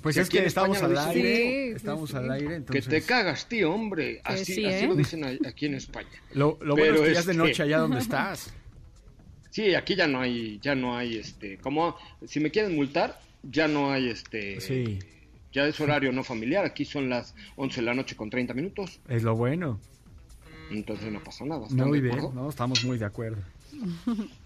[0.00, 2.86] Pues es que estamos al aire, estamos al aire, entonces...
[2.86, 4.20] Que te cagas, tío, hombre.
[4.24, 4.96] Así, así lo ¿eh?
[4.96, 6.08] dicen aquí en España.
[6.32, 8.54] Lo, lo bueno es que ya es de noche allá donde estás.
[9.50, 13.68] Sí, aquí ya no hay, ya no hay, este, como, si me quieren multar, ya
[13.68, 14.60] no hay, este...
[14.60, 14.98] Sí.
[15.52, 19.00] Ya es horario no familiar, aquí son las 11 de la noche con 30 minutos.
[19.06, 19.78] Es lo bueno
[20.72, 21.66] entonces no pasa nada.
[21.70, 23.42] Muy bien, no, estamos muy de acuerdo.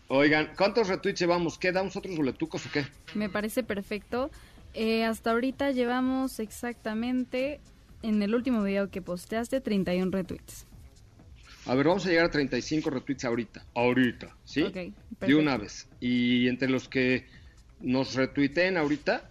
[0.09, 1.59] Oigan, ¿cuántos retweets llevamos?
[1.59, 2.87] ¿Qué damos otros boletucos o qué?
[3.15, 4.31] Me parece perfecto.
[4.79, 7.61] Eh, hasta ahorita llevamos exactamente,
[8.03, 10.67] en el último video que posteaste, 31 retweets.
[11.65, 13.65] A ver, vamos a llegar a 35 retweets ahorita.
[13.75, 14.65] Ahorita, ¿sí?
[15.21, 15.89] de una vez.
[15.99, 17.25] Y entre los que
[17.81, 19.31] nos retuiteen ahorita,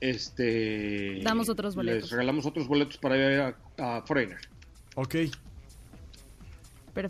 [0.00, 1.20] este...
[1.24, 2.02] Damos otros boletos.
[2.02, 3.56] Les regalamos otros boletos para ir a,
[3.98, 4.38] a Foreigner.
[4.94, 5.16] Ok.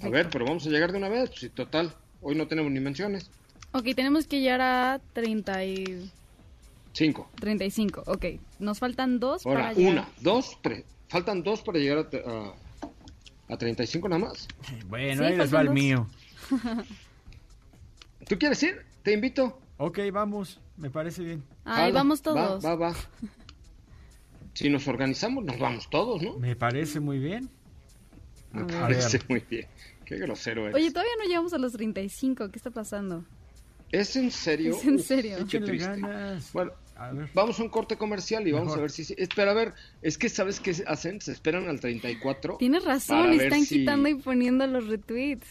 [0.02, 1.30] A ver, pero vamos a llegar de una vez.
[1.34, 3.30] Si total, hoy no tenemos ni menciones.
[3.72, 5.00] Ok, tenemos que llegar a
[6.98, 7.30] 35.
[7.40, 8.24] 35, ok.
[8.58, 10.84] Nos faltan dos Ahora, para una, dos, tres.
[11.08, 14.48] Faltan dos para llegar a, a, 35 nada más.
[14.88, 16.08] Bueno, ahí les va el mío.
[18.28, 18.84] ¿Tú quieres ir?
[19.02, 19.60] Te invito.
[19.76, 20.60] Ok, vamos.
[20.76, 21.44] Me parece bien.
[21.64, 22.64] Ahí vamos todos.
[22.64, 22.96] Va, va, va.
[24.54, 26.36] Si nos organizamos, nos vamos todos, ¿no?
[26.38, 27.48] Me parece muy bien.
[28.52, 29.68] Me parece muy bien.
[30.04, 30.74] Qué grosero eres.
[30.74, 32.50] Oye, todavía no llegamos a los 35.
[32.50, 33.24] ¿Qué está pasando?
[33.90, 34.76] ¿Es en serio?
[34.76, 35.38] Es en serio.
[35.50, 36.00] qué triste.
[36.52, 36.72] Bueno,
[37.34, 39.14] vamos a un corte comercial y vamos a ver si...
[39.16, 39.72] Espera, a ver,
[40.02, 41.20] es que ¿sabes qué hacen?
[41.20, 42.56] Se esperan al 34.
[42.58, 45.46] Tienes razón, están quitando y poniendo los retweets.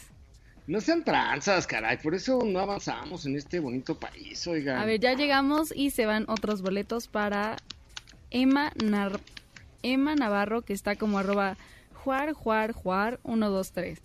[0.68, 4.78] No sean tranzas, caray, por eso no avanzamos en este bonito país, oigan.
[4.78, 7.56] A ver, ya llegamos y se van otros boletos para
[8.32, 8.74] Emma,
[9.82, 11.56] Emma Navarro, que está como arroba
[11.94, 14.00] juar, juar, juar, 1, 2, 3.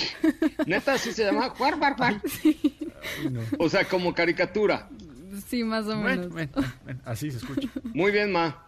[0.66, 1.50] Neta, así se llama.
[1.50, 2.22] Juar, juar, juar.
[3.58, 4.88] O sea, como caricatura.
[5.48, 6.28] Sí, más o menos.
[7.04, 7.68] Así se escucha.
[7.94, 8.64] Muy bien, Ma.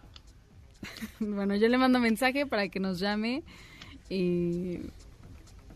[1.19, 3.43] Bueno, yo le mando mensaje para que nos llame
[4.09, 4.81] y,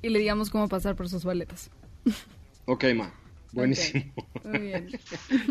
[0.02, 1.70] y le digamos cómo pasar por sus boletos.
[2.66, 3.14] Ok, Ma.
[3.52, 4.06] Buenísimo.
[4.44, 4.90] Muy bien.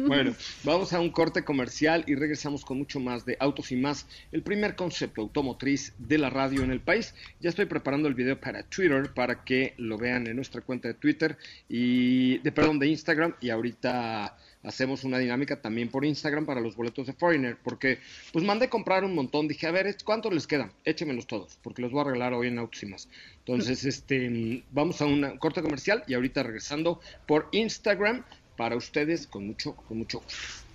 [0.07, 0.35] Bueno,
[0.65, 4.43] vamos a un corte comercial y regresamos con mucho más de Autos y más, el
[4.43, 7.15] primer concepto automotriz de la radio en el país.
[7.41, 10.95] Ya estoy preparando el video para Twitter para que lo vean en nuestra cuenta de
[10.95, 11.37] Twitter
[11.69, 16.77] y de perdón de Instagram y ahorita hacemos una dinámica también por Instagram para los
[16.77, 17.99] boletos de Foreigner porque
[18.33, 20.73] pues mandé comprar un montón, dije, a ver, ¿cuántos les quedan?
[20.85, 23.09] Échemelos todos, porque los voy a regalar hoy en más.
[23.38, 28.25] Entonces, este, vamos a un corte comercial y ahorita regresando por Instagram
[28.57, 30.68] para ustedes con mucho, con mucho gusto.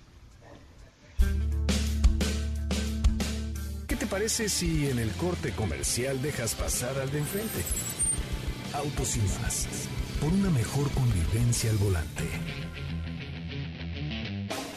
[3.86, 7.62] ¿Qué te parece si en el corte comercial dejas pasar al de enfrente?
[8.72, 9.68] Autos y más.
[10.20, 12.24] Por una mejor convivencia al volante.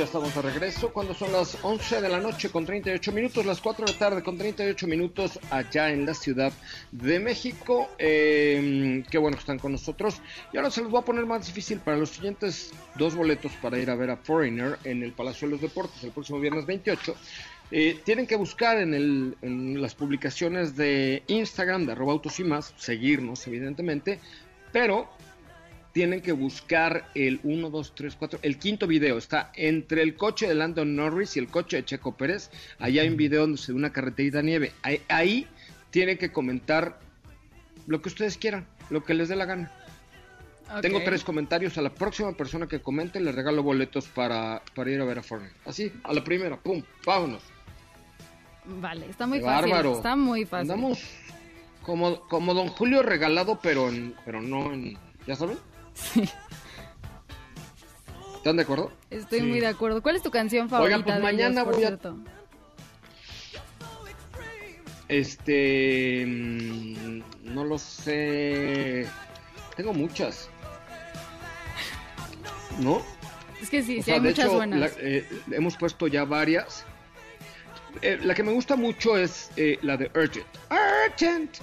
[0.00, 0.94] Ya estamos de regreso.
[0.94, 4.22] Cuando son las 11 de la noche con 38 minutos, las 4 de la tarde
[4.22, 6.54] con 38 minutos allá en la Ciudad
[6.90, 7.86] de México.
[7.98, 10.22] Eh, qué bueno que están con nosotros.
[10.54, 13.78] Y ahora se los voy a poner más difícil para los siguientes dos boletos para
[13.78, 17.14] ir a ver a Foreigner en el Palacio de los Deportes el próximo viernes 28.
[17.70, 23.46] Eh, tienen que buscar en las publicaciones de Instagram de arroba autos y más, seguirnos
[23.46, 24.18] evidentemente,
[24.72, 25.10] pero
[25.92, 29.18] tienen que buscar el 1, 2, 3, 4, el quinto video.
[29.18, 32.50] Está entre el coche de Landon Norris y el coche de Checo Pérez.
[32.78, 34.72] Allá hay un video donde se ve una carreterita de nieve.
[34.82, 35.46] Ahí, ahí
[35.90, 37.00] tienen que comentar
[37.86, 39.72] lo que ustedes quieran, lo que les dé la gana.
[40.80, 41.76] Tengo tres comentarios.
[41.78, 45.22] A la próxima persona que comente le regalo boletos para, para ir a ver a
[45.22, 45.54] Fortnite.
[45.64, 47.42] Así, a la primera, pum, vámonos.
[48.64, 49.70] Vale, está muy Qué fácil.
[49.70, 49.96] bárbaro.
[49.96, 50.70] Está muy fácil.
[50.70, 51.02] Andamos
[51.82, 54.96] como, como Don Julio regalado, pero, en, pero no en...
[55.26, 55.58] ¿Ya saben?
[55.94, 56.28] Sí,
[58.36, 58.90] ¿Están de acuerdo?
[59.10, 59.46] estoy Sí.
[59.46, 60.02] muy de acuerdo.
[60.02, 60.96] ¿Cuál es tu canción favorita?
[60.96, 62.16] Oigan, pues de mañana ellos, por voy a- cierto?
[65.08, 66.24] Este.
[66.26, 67.20] mm,
[67.54, 69.06] No lo sé.
[69.76, 70.48] Tengo muchas.
[72.78, 73.02] ¿No?
[73.60, 74.80] Es que sí, O sí sea, hay de muchas hecho, buenas.
[74.80, 76.84] la- eh, hemos puesto ya varias.
[78.02, 80.46] Eh, la que me gusta mucho es eh, la de Urgent.
[81.10, 81.56] Urgent.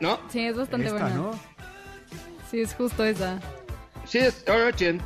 [0.00, 0.18] ¿No?
[0.30, 1.14] Sí, es bastante Esta, buena.
[1.14, 1.53] ¿no?
[2.50, 3.40] Sí, es justo esa.
[4.06, 5.02] Sí, es Urgent.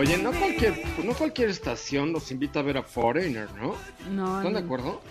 [0.00, 3.74] Oye, no cualquier, no cualquier estación nos invita a ver a Foreigner, ¿no?
[4.10, 5.02] No, ¿Están de acuerdo?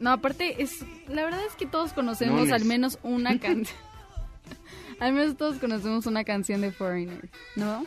[0.00, 3.78] No, aparte, es la verdad es que todos conocemos No, al menos una canción.
[4.98, 7.86] al menos todos conocemos una canción de Foreigner, ¿no?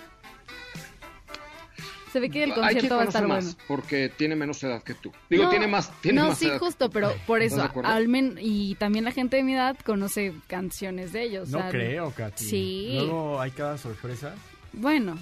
[2.12, 3.60] Se ve que el concierto va a estar más, bueno.
[3.68, 5.12] porque tiene menos edad que tú.
[5.30, 6.60] Digo, No, tiene más, tiene no, más sí, edad.
[6.60, 7.90] justo, pero por ¿Estás eso, de acuerdo?
[7.92, 11.50] al men y también la gente de mi edad conoce canciones de ellos.
[11.50, 12.44] No o sea, creo, Katy.
[12.46, 12.90] Sí.
[13.00, 14.34] Luego hay cada sorpresa.
[14.74, 15.18] Bueno,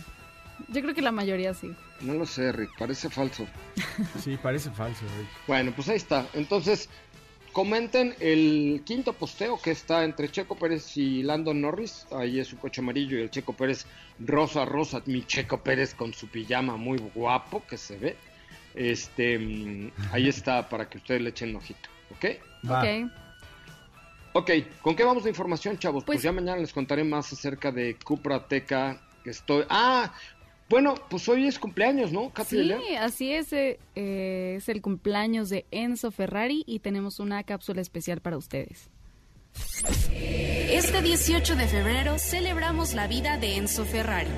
[0.69, 1.73] yo creo que la mayoría sí.
[2.01, 3.47] No lo sé, Rick, parece falso.
[4.21, 5.27] Sí, parece falso, Rick.
[5.47, 6.25] Bueno, pues ahí está.
[6.33, 6.89] Entonces,
[7.55, 12.05] comenten el quinto posteo que está entre Checo Pérez y Landon Norris.
[12.11, 13.87] Ahí es su coche amarillo y el Checo Pérez
[14.19, 15.01] rosa, rosa.
[15.05, 18.17] Mi Checo Pérez con su pijama muy guapo que se ve.
[18.73, 22.25] Este, mm, ahí está para que ustedes le echen ojito, ¿ok?
[22.69, 22.81] Va.
[22.81, 23.11] Ok.
[24.33, 26.03] Ok, ¿con qué vamos de información, chavos?
[26.03, 29.63] Pues, Pues- ya mañana les contaré más acerca de Cupra Teca que estoy.
[29.69, 30.13] Ah,
[30.69, 32.31] bueno, pues hoy es cumpleaños, ¿no?
[32.31, 33.53] Katy Sí, así es.
[33.53, 38.89] eh, eh, es el cumpleaños de Enzo Ferrari y tenemos una cápsula especial para ustedes.
[40.11, 44.29] Este 18 de febrero celebramos la vida de Enzo Ferrari.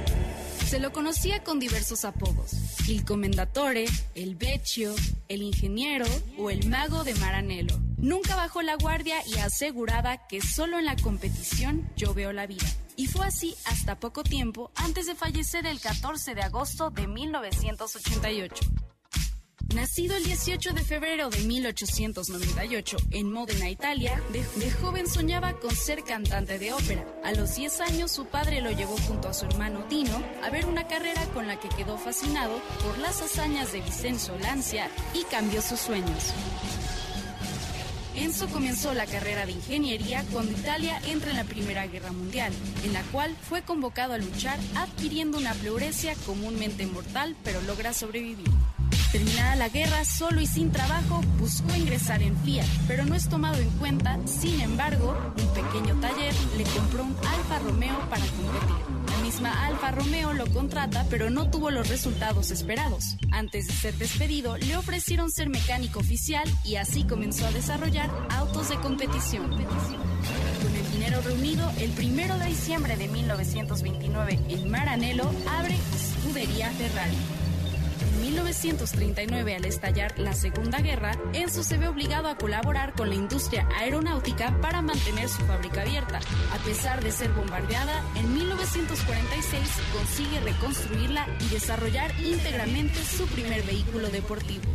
[0.66, 2.52] Se lo conocía con diversos apodos:
[2.90, 4.94] el Comendatore, el Vecchio,
[5.30, 6.06] el Ingeniero
[6.38, 7.80] o el Mago de Maranello.
[7.98, 12.68] Nunca bajó la guardia y aseguraba que solo en la competición yo veo la vida.
[12.98, 18.66] Y fue así hasta poco tiempo antes de fallecer el 14 de agosto de 1988.
[19.76, 26.04] Nacido el 18 de febrero de 1898 en Módena, Italia, de, joven soñaba con ser
[26.04, 27.06] cantante de ópera.
[27.24, 30.66] A los 10 años su padre lo llevó junto a su hermano Dino a ver
[30.66, 35.62] una carrera con la que quedó fascinado por las hazañas de Vicenzo Lancia y cambió
[35.62, 36.34] sus sueños.
[38.18, 42.52] Enzo comenzó la carrera de ingeniería cuando Italia entra en la Primera Guerra Mundial,
[42.84, 48.50] en la cual fue convocado a luchar adquiriendo una pleuresia comúnmente mortal, pero logra sobrevivir.
[49.12, 53.58] Terminada la guerra, solo y sin trabajo, buscó ingresar en Fiat, pero no es tomado
[53.58, 54.18] en cuenta.
[54.26, 58.97] Sin embargo, un pequeño taller le compró un Alfa Romeo para competir.
[59.28, 63.18] Misma Alfa Romeo lo contrata, pero no tuvo los resultados esperados.
[63.30, 68.70] Antes de ser despedido, le ofrecieron ser mecánico oficial y así comenzó a desarrollar autos
[68.70, 69.50] de competición.
[69.50, 77.18] Con el dinero reunido, el 1 de diciembre de 1929 en Maranello abre Scuderia Ferrari.
[78.28, 83.16] En 1939, al estallar la Segunda Guerra, Enzo se ve obligado a colaborar con la
[83.16, 86.20] industria aeronáutica para mantener su fábrica abierta.
[86.52, 89.62] A pesar de ser bombardeada, en 1946
[89.94, 94.66] consigue reconstruirla y desarrollar íntegramente su primer vehículo deportivo.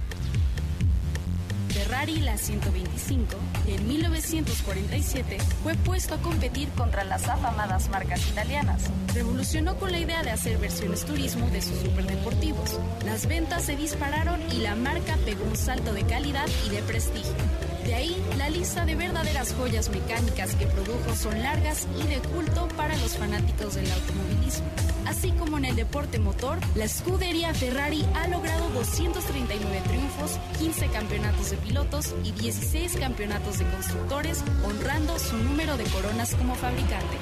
[1.72, 8.90] Ferrari la 125, que en 1947 fue puesto a competir contra las afamadas marcas italianas.
[9.14, 12.78] Revolucionó con la idea de hacer versiones turismo de sus superdeportivos.
[13.06, 17.32] Las ventas se dispararon y la marca pegó un salto de calidad y de prestigio.
[17.84, 22.68] De ahí, la lista de verdaderas joyas mecánicas que produjo son largas y de culto
[22.76, 24.66] para los fanáticos del automovilismo.
[25.06, 31.50] Así como en el deporte motor, la escudería Ferrari ha logrado 239 triunfos, 15 campeonatos
[31.50, 37.18] de pilotos y 16 campeonatos de constructores, honrando su número de coronas como fabricante.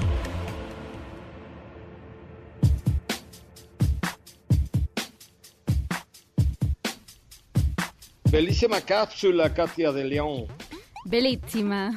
[8.45, 10.47] Bellísima cápsula, Katia de León.
[11.05, 11.93] Bellísima.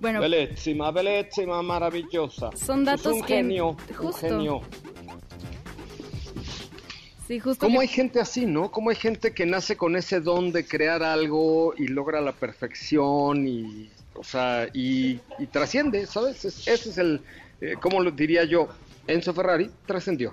[0.00, 2.50] Bueno, Bellísima, bellísima, maravillosa.
[2.56, 4.06] Son datos Es un que- genio, justo.
[4.06, 4.60] un genio.
[7.26, 7.66] sí, justo.
[7.66, 8.70] ¿Cómo que- hay gente así, no?
[8.70, 13.48] ¿Cómo hay gente que nace con ese don de crear algo y logra la perfección
[13.48, 16.44] y, o sea, y, y trasciende, ¿sabes?
[16.44, 17.20] Es- ese es el,
[17.60, 18.68] eh, ¿cómo lo diría yo?
[19.08, 20.32] Enzo Ferrari trascendió.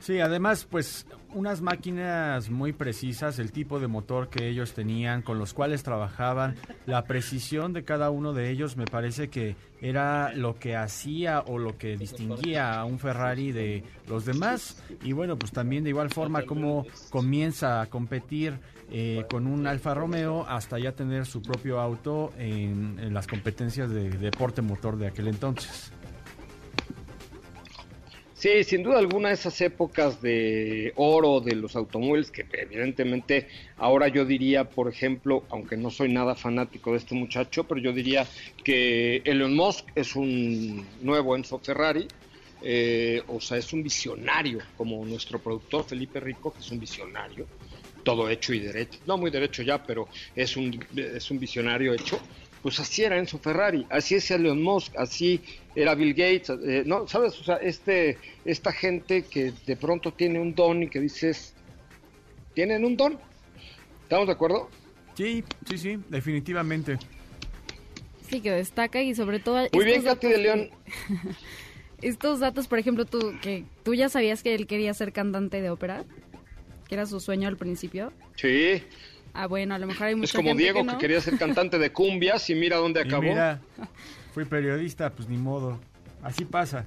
[0.00, 5.38] Sí, además, pues unas máquinas muy precisas, el tipo de motor que ellos tenían, con
[5.38, 6.56] los cuales trabajaban,
[6.86, 11.58] la precisión de cada uno de ellos, me parece que era lo que hacía o
[11.58, 14.82] lo que distinguía a un Ferrari de los demás.
[15.02, 18.58] Y bueno, pues también de igual forma como comienza a competir
[18.90, 23.90] eh, con un Alfa Romeo hasta ya tener su propio auto en, en las competencias
[23.90, 25.92] de deporte motor de aquel entonces.
[28.40, 34.24] Sí, sin duda alguna esas épocas de oro de los automóviles, que evidentemente ahora yo
[34.24, 38.26] diría, por ejemplo, aunque no soy nada fanático de este muchacho, pero yo diría
[38.64, 42.08] que Elon Musk es un nuevo Enzo Ferrari,
[42.62, 47.46] eh, o sea, es un visionario, como nuestro productor Felipe Rico, que es un visionario,
[48.02, 52.18] todo hecho y derecho, no muy derecho ya, pero es un, es un visionario hecho.
[52.62, 55.40] Pues así era Enzo Ferrari, así es Elon Musk, así
[55.74, 60.38] era Bill Gates, eh, no, sabes, o sea, este, esta gente que de pronto tiene
[60.38, 61.54] un don y que dices,
[62.54, 63.18] tienen un don,
[64.02, 64.68] ¿estamos de acuerdo?
[65.14, 66.98] Sí, sí, sí, definitivamente.
[68.28, 69.56] Sí, que destaca y sobre todo...
[69.56, 70.70] Muy estos bien, Katy de datos León.
[72.02, 75.68] Estos datos, por ejemplo, tú que tú ya sabías que él quería ser cantante de
[75.68, 76.04] ópera,
[76.88, 78.12] que era su sueño al principio.
[78.36, 78.82] Sí,
[79.32, 81.78] Ah, bueno, a lo mejor hay mucha es como gente Diego que, quería ser cantante
[81.78, 83.22] de cumbias y mira dónde Y acabó.
[83.22, 83.60] mira,
[84.32, 85.78] fui periodista, pues ni modo.
[86.22, 86.86] Así pasa.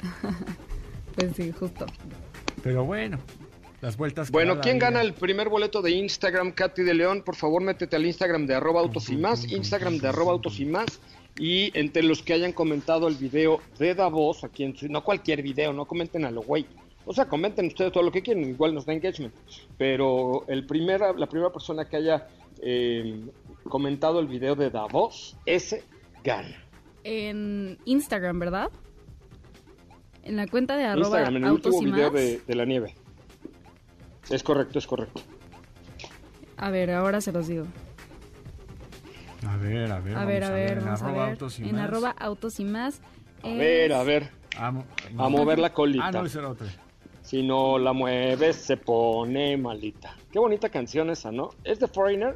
[1.14, 1.86] Pues sí, justo.
[2.62, 3.18] Pero bueno,
[3.80, 4.30] las vueltas.
[4.30, 4.86] Bueno, ¿quién vida.
[4.86, 7.22] gana el primer boleto de Instagram, Katy de León?
[7.22, 10.66] Por favor, métete al Instagram de arroba autos y más, Instagram de arroba autos y
[10.66, 11.00] más.
[11.38, 15.42] Y entre los que hayan comentado el video de Davos, aquí en su- no cualquier
[15.42, 16.66] video, no comenten a lo güey.
[17.10, 19.34] O sea, comenten ustedes todo lo que quieren, igual nos da engagement.
[19.76, 22.28] Pero el primera, la primera persona que haya
[22.62, 23.24] eh,
[23.64, 25.82] comentado el video de Davos, ese
[26.22, 26.54] gana.
[27.02, 28.70] En Instagram, ¿verdad?
[30.22, 32.20] En la cuenta de arroba Instagram, en el autos último y video más.
[32.20, 32.94] de, de la nieve.
[34.30, 35.20] Es correcto, es correcto.
[36.58, 37.66] A ver, ahora se los digo.
[39.48, 40.16] A ver, a ver.
[40.16, 41.30] A ver, vamos a ver, en arroba ver.
[41.32, 41.80] autos y En más.
[41.88, 43.00] arroba autos y más.
[43.42, 44.30] A ver, a ver.
[44.56, 44.84] A, mo-
[45.18, 46.12] A mover la Ah, colita.
[46.12, 46.68] no, esa era otra.
[47.30, 50.16] Si no la mueves, se pone malita.
[50.32, 51.50] Qué bonita canción esa, ¿no?
[51.62, 52.34] ¿Es de Foreigner?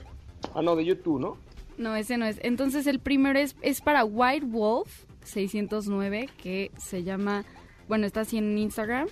[0.55, 1.36] Ah, no, de YouTube, ¿no?
[1.76, 2.38] No, ese no es.
[2.45, 7.45] Entonces el primero es, es para White Wolf 609 que se llama,
[7.88, 9.09] bueno, está así en Instagram.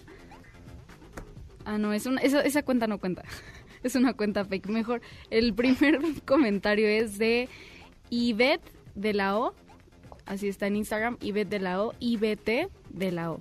[1.64, 3.24] Ah, no, es una, esa, cuenta no cuenta.
[3.82, 4.68] Es una cuenta fake.
[4.68, 7.48] Mejor, el primer comentario es de
[8.08, 9.52] Ivette de la O.
[10.26, 13.40] Así está en Instagram, Ivette de la O, IBT de la O.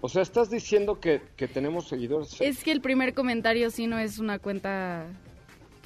[0.00, 2.40] O sea, estás diciendo que, que tenemos seguidores.
[2.40, 5.06] Es que el primer comentario sí no es una cuenta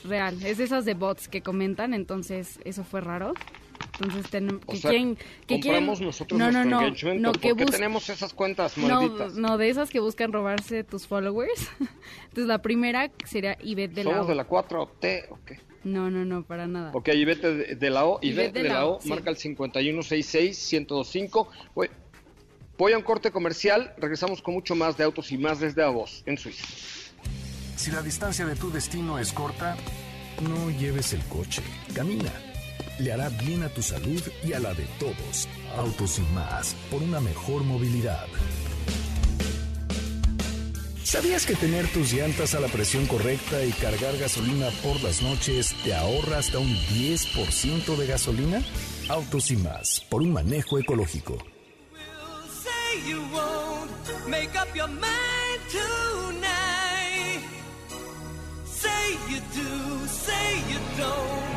[0.05, 0.37] real.
[0.45, 3.33] Es de esas de bots que comentan, entonces eso fue raro.
[4.01, 7.21] Entonces tenemos O que sea, quieren que quieren nosotros no, no, no, engagement.
[7.21, 9.35] no ¿Por que bus- tenemos esas cuentas no, malditas?
[9.35, 11.69] no, de esas que buscan robarse tus followers.
[12.25, 14.29] Entonces la primera sería Ivette de la ¿Somos O.
[14.29, 15.61] de la 4T o qué?
[15.85, 16.91] No, no, no, para nada.
[16.95, 19.09] Ok, Ivete de, de la O, Ivette Ivette de la O, sí.
[19.09, 21.47] marca el 5166-1025.
[22.81, 26.23] Voy, a un corte comercial, regresamos con mucho más de autos y más desde Davos,
[26.25, 26.65] en Suiza.
[27.77, 29.77] Si la distancia de tu destino es corta,
[30.41, 31.61] no lleves el coche,
[31.95, 32.33] camina.
[32.99, 35.47] Le hará bien a tu salud y a la de todos.
[35.77, 38.27] Autos y más, por una mejor movilidad.
[41.05, 45.75] ¿Sabías que tener tus llantas a la presión correcta y cargar gasolina por las noches
[45.85, 48.63] te ahorra hasta un 10% de gasolina?
[49.11, 51.37] Autos y más, por un manejo ecológico.
[53.07, 53.91] You won't
[54.29, 57.43] make up your mind tonight.
[58.65, 61.50] Say you do, say you don't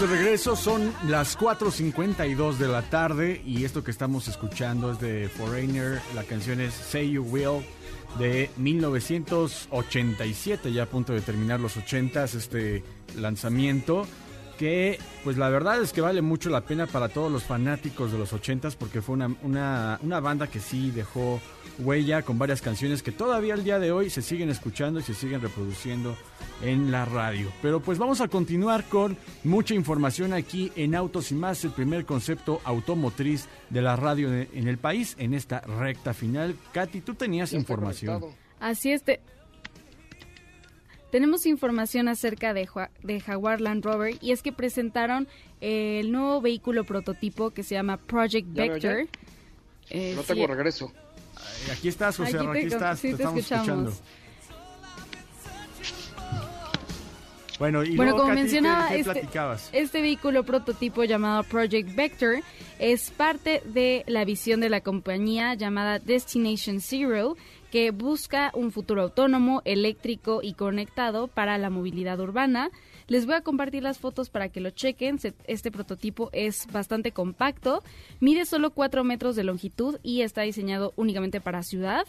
[0.00, 5.28] de regreso, son las 4.52 de la tarde y esto que estamos escuchando es de
[5.28, 7.64] Foreigner, la canción es Say You Will
[8.16, 12.84] de 1987, ya a punto de terminar los 80s este
[13.16, 14.06] lanzamiento
[14.58, 18.18] que pues la verdad es que vale mucho la pena para todos los fanáticos de
[18.18, 21.40] los 80s porque fue una, una, una banda que sí dejó
[21.78, 25.14] huella con varias canciones que todavía al día de hoy se siguen escuchando y se
[25.14, 26.16] siguen reproduciendo
[26.60, 27.50] en la radio.
[27.62, 32.04] Pero pues vamos a continuar con mucha información aquí en Autos y más, el primer
[32.04, 36.56] concepto automotriz de la radio en el país en esta recta final.
[36.72, 38.20] Katy, tú tenías información.
[38.20, 38.42] conectado.
[38.58, 39.04] Así es.
[39.04, 39.20] te-
[41.10, 42.68] Tenemos información acerca de,
[43.02, 45.26] de Jaguar Land Rover y es que presentaron
[45.60, 49.08] eh, el nuevo vehículo prototipo que se llama Project ¿Ya me Vector.
[49.90, 50.92] Eh, No sí, tengo regreso.
[51.72, 53.94] Aquí estás, José, Aquí aquí, estás, sí, te te estamos escuchamos.
[53.94, 54.18] escuchando.
[57.58, 59.68] Bueno, y Bueno, luego, como Katy, ¿qué- mencionaba, ¿qué, este, platicabas?
[59.72, 62.36] este vehículo prototipo llamado Project Vector
[62.78, 67.36] es parte de la visión de la compañía llamada Destination Zero,
[67.70, 72.70] que busca un futuro autónomo, eléctrico y conectado para la movilidad urbana.
[73.06, 75.18] Les voy a compartir las fotos para que lo chequen.
[75.46, 77.82] Este prototipo es bastante compacto,
[78.20, 82.06] mide solo 4 metros de longitud y está diseñado únicamente para ciudad.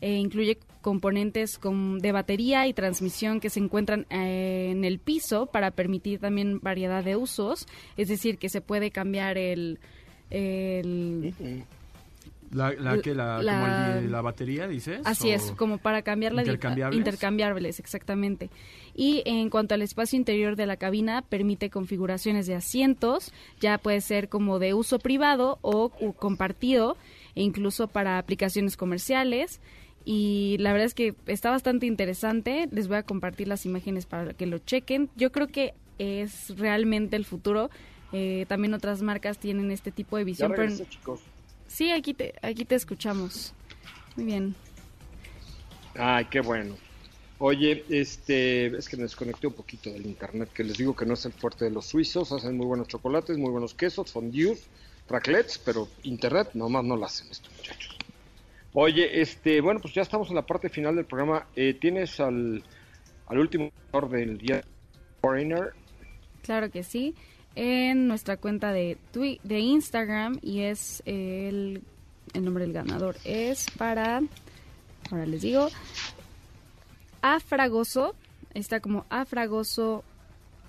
[0.00, 5.70] Eh, incluye componentes de batería y transmisión que se encuentran eh, en el piso para
[5.70, 7.66] permitir también variedad de usos.
[7.96, 9.78] Es decir, que se puede cambiar el-
[12.52, 15.00] La, la, que la, la- como el de la batería, dices?
[15.04, 16.98] Así ¿O es, como para cambiar la intercambiables?
[16.98, 18.50] intercambiables, exactamente.
[18.94, 24.00] Y en cuanto al espacio interior de la cabina, permite configuraciones de asientos, ya puede
[24.02, 26.96] ser como de uso privado o compartido,
[27.34, 29.60] e incluso para aplicaciones comerciales.
[30.04, 32.68] Y la verdad es que está bastante interesante.
[32.70, 35.08] Les voy a compartir las imágenes para que lo chequen.
[35.16, 37.70] Yo creo que es realmente el futuro.
[38.12, 40.50] Eh, también otras marcas tienen este tipo de Ya visión.
[40.50, 41.20] pero- regresé, chicos.
[41.72, 43.54] Sí, aquí te, aquí te escuchamos.
[44.16, 44.54] Muy bien.
[45.94, 46.76] Ay, qué bueno.
[47.38, 51.14] Oye, este, es que me desconecté un poquito del internet, que les digo que no
[51.14, 54.68] es el fuerte de los suizos, hacen muy buenos chocolates, muy buenos quesos, fondues,
[55.08, 57.96] raclettes, pero internet nomás no lo hacen estos muchachos.
[58.74, 61.46] Oye, este, bueno, pues ya estamos en la parte final del programa.
[61.56, 62.62] Eh, ¿Tienes al,
[63.26, 63.72] al último
[64.08, 64.64] del día
[65.20, 65.72] Foreigner?
[66.42, 67.14] Claro que sí.
[67.54, 71.82] En nuestra cuenta de, twi- de Instagram y es el,
[72.32, 74.22] el nombre del ganador es para,
[75.10, 75.68] ahora les digo,
[77.20, 78.14] Afragoso.
[78.54, 80.04] Está como Afragoso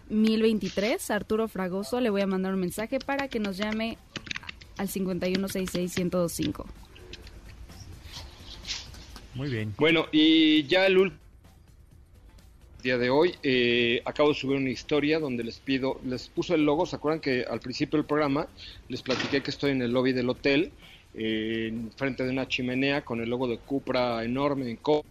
[0.09, 1.99] 1023, Arturo Fragoso.
[1.99, 3.97] Le voy a mandar un mensaje para que nos llame
[4.77, 6.65] al 5166125.
[9.35, 9.73] Muy bien.
[9.77, 11.19] Bueno, y ya el último
[12.83, 13.33] día de hoy.
[13.41, 17.21] Eh, acabo de subir una historia donde les pido, les puse el logo, ¿se acuerdan
[17.21, 18.47] que al principio del programa
[18.89, 20.71] les platiqué que estoy en el lobby del hotel,
[21.15, 25.03] eh, en frente de una chimenea con el logo de Cupra enorme en co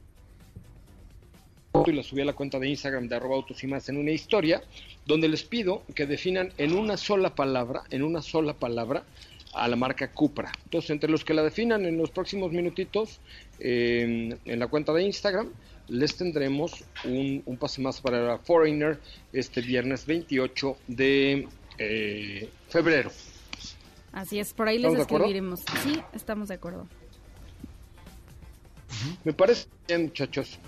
[1.87, 4.11] y la subí a la cuenta de Instagram de arroba autos y más en una
[4.11, 4.62] historia
[5.07, 9.05] donde les pido que definan en una sola palabra, en una sola palabra,
[9.55, 10.53] a la marca Cupra.
[10.64, 13.20] Entonces, entre los que la definan en los próximos minutitos
[13.59, 15.51] eh, en la cuenta de Instagram,
[15.93, 18.99] les tendremos un, un pase más para Foreigner
[19.32, 21.47] este viernes 28 de
[21.78, 23.11] eh, febrero.
[24.12, 25.61] Así es, por ahí les escribiremos.
[25.82, 26.86] Sí, estamos de acuerdo.
[29.24, 30.59] Me parece bien, muchachos.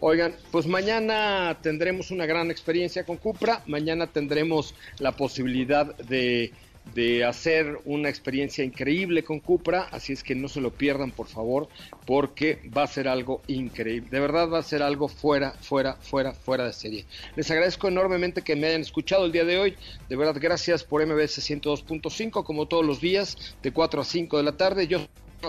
[0.00, 3.62] Oigan, pues mañana tendremos una gran experiencia con Cupra.
[3.66, 6.52] Mañana tendremos la posibilidad de,
[6.92, 9.88] de hacer una experiencia increíble con Cupra.
[9.90, 11.68] Así es que no se lo pierdan, por favor,
[12.06, 14.08] porque va a ser algo increíble.
[14.10, 17.04] De verdad va a ser algo fuera, fuera, fuera, fuera de serie.
[17.36, 19.76] Les agradezco enormemente que me hayan escuchado el día de hoy.
[20.08, 24.42] De verdad, gracias por MBS 102.5, como todos los días, de 4 a 5 de
[24.42, 24.86] la tarde.
[24.86, 25.00] Yo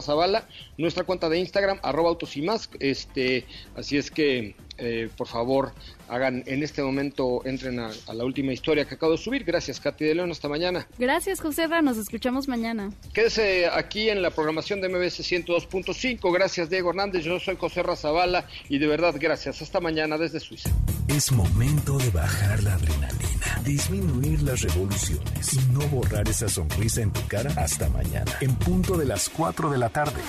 [0.01, 5.27] Zavala, nuestra cuenta de Instagram, arroba autos y más, este, así es que eh, por
[5.27, 5.73] favor
[6.09, 9.43] hagan en este momento, entren a, a, la última historia que acabo de subir.
[9.43, 10.87] Gracias, Katy de León, hasta mañana.
[10.97, 12.91] Gracias, José Ra, nos escuchamos mañana.
[13.13, 16.33] Quédese aquí en la programación de MBS 102.5.
[16.33, 17.23] Gracias, Diego Hernández.
[17.23, 19.61] Yo soy José Zavala y de verdad, gracias.
[19.61, 20.69] Hasta mañana desde Suiza.
[21.07, 27.11] Es momento de bajar la adrenalina, disminuir las revoluciones y no borrar esa sonrisa en
[27.11, 30.19] tu cara hasta mañana, en punto de las 4 de la tarde,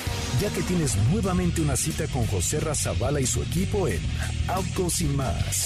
[0.41, 4.01] ya que tienes nuevamente una cita con José Zavala y su equipo en
[4.49, 5.66] Autos y más.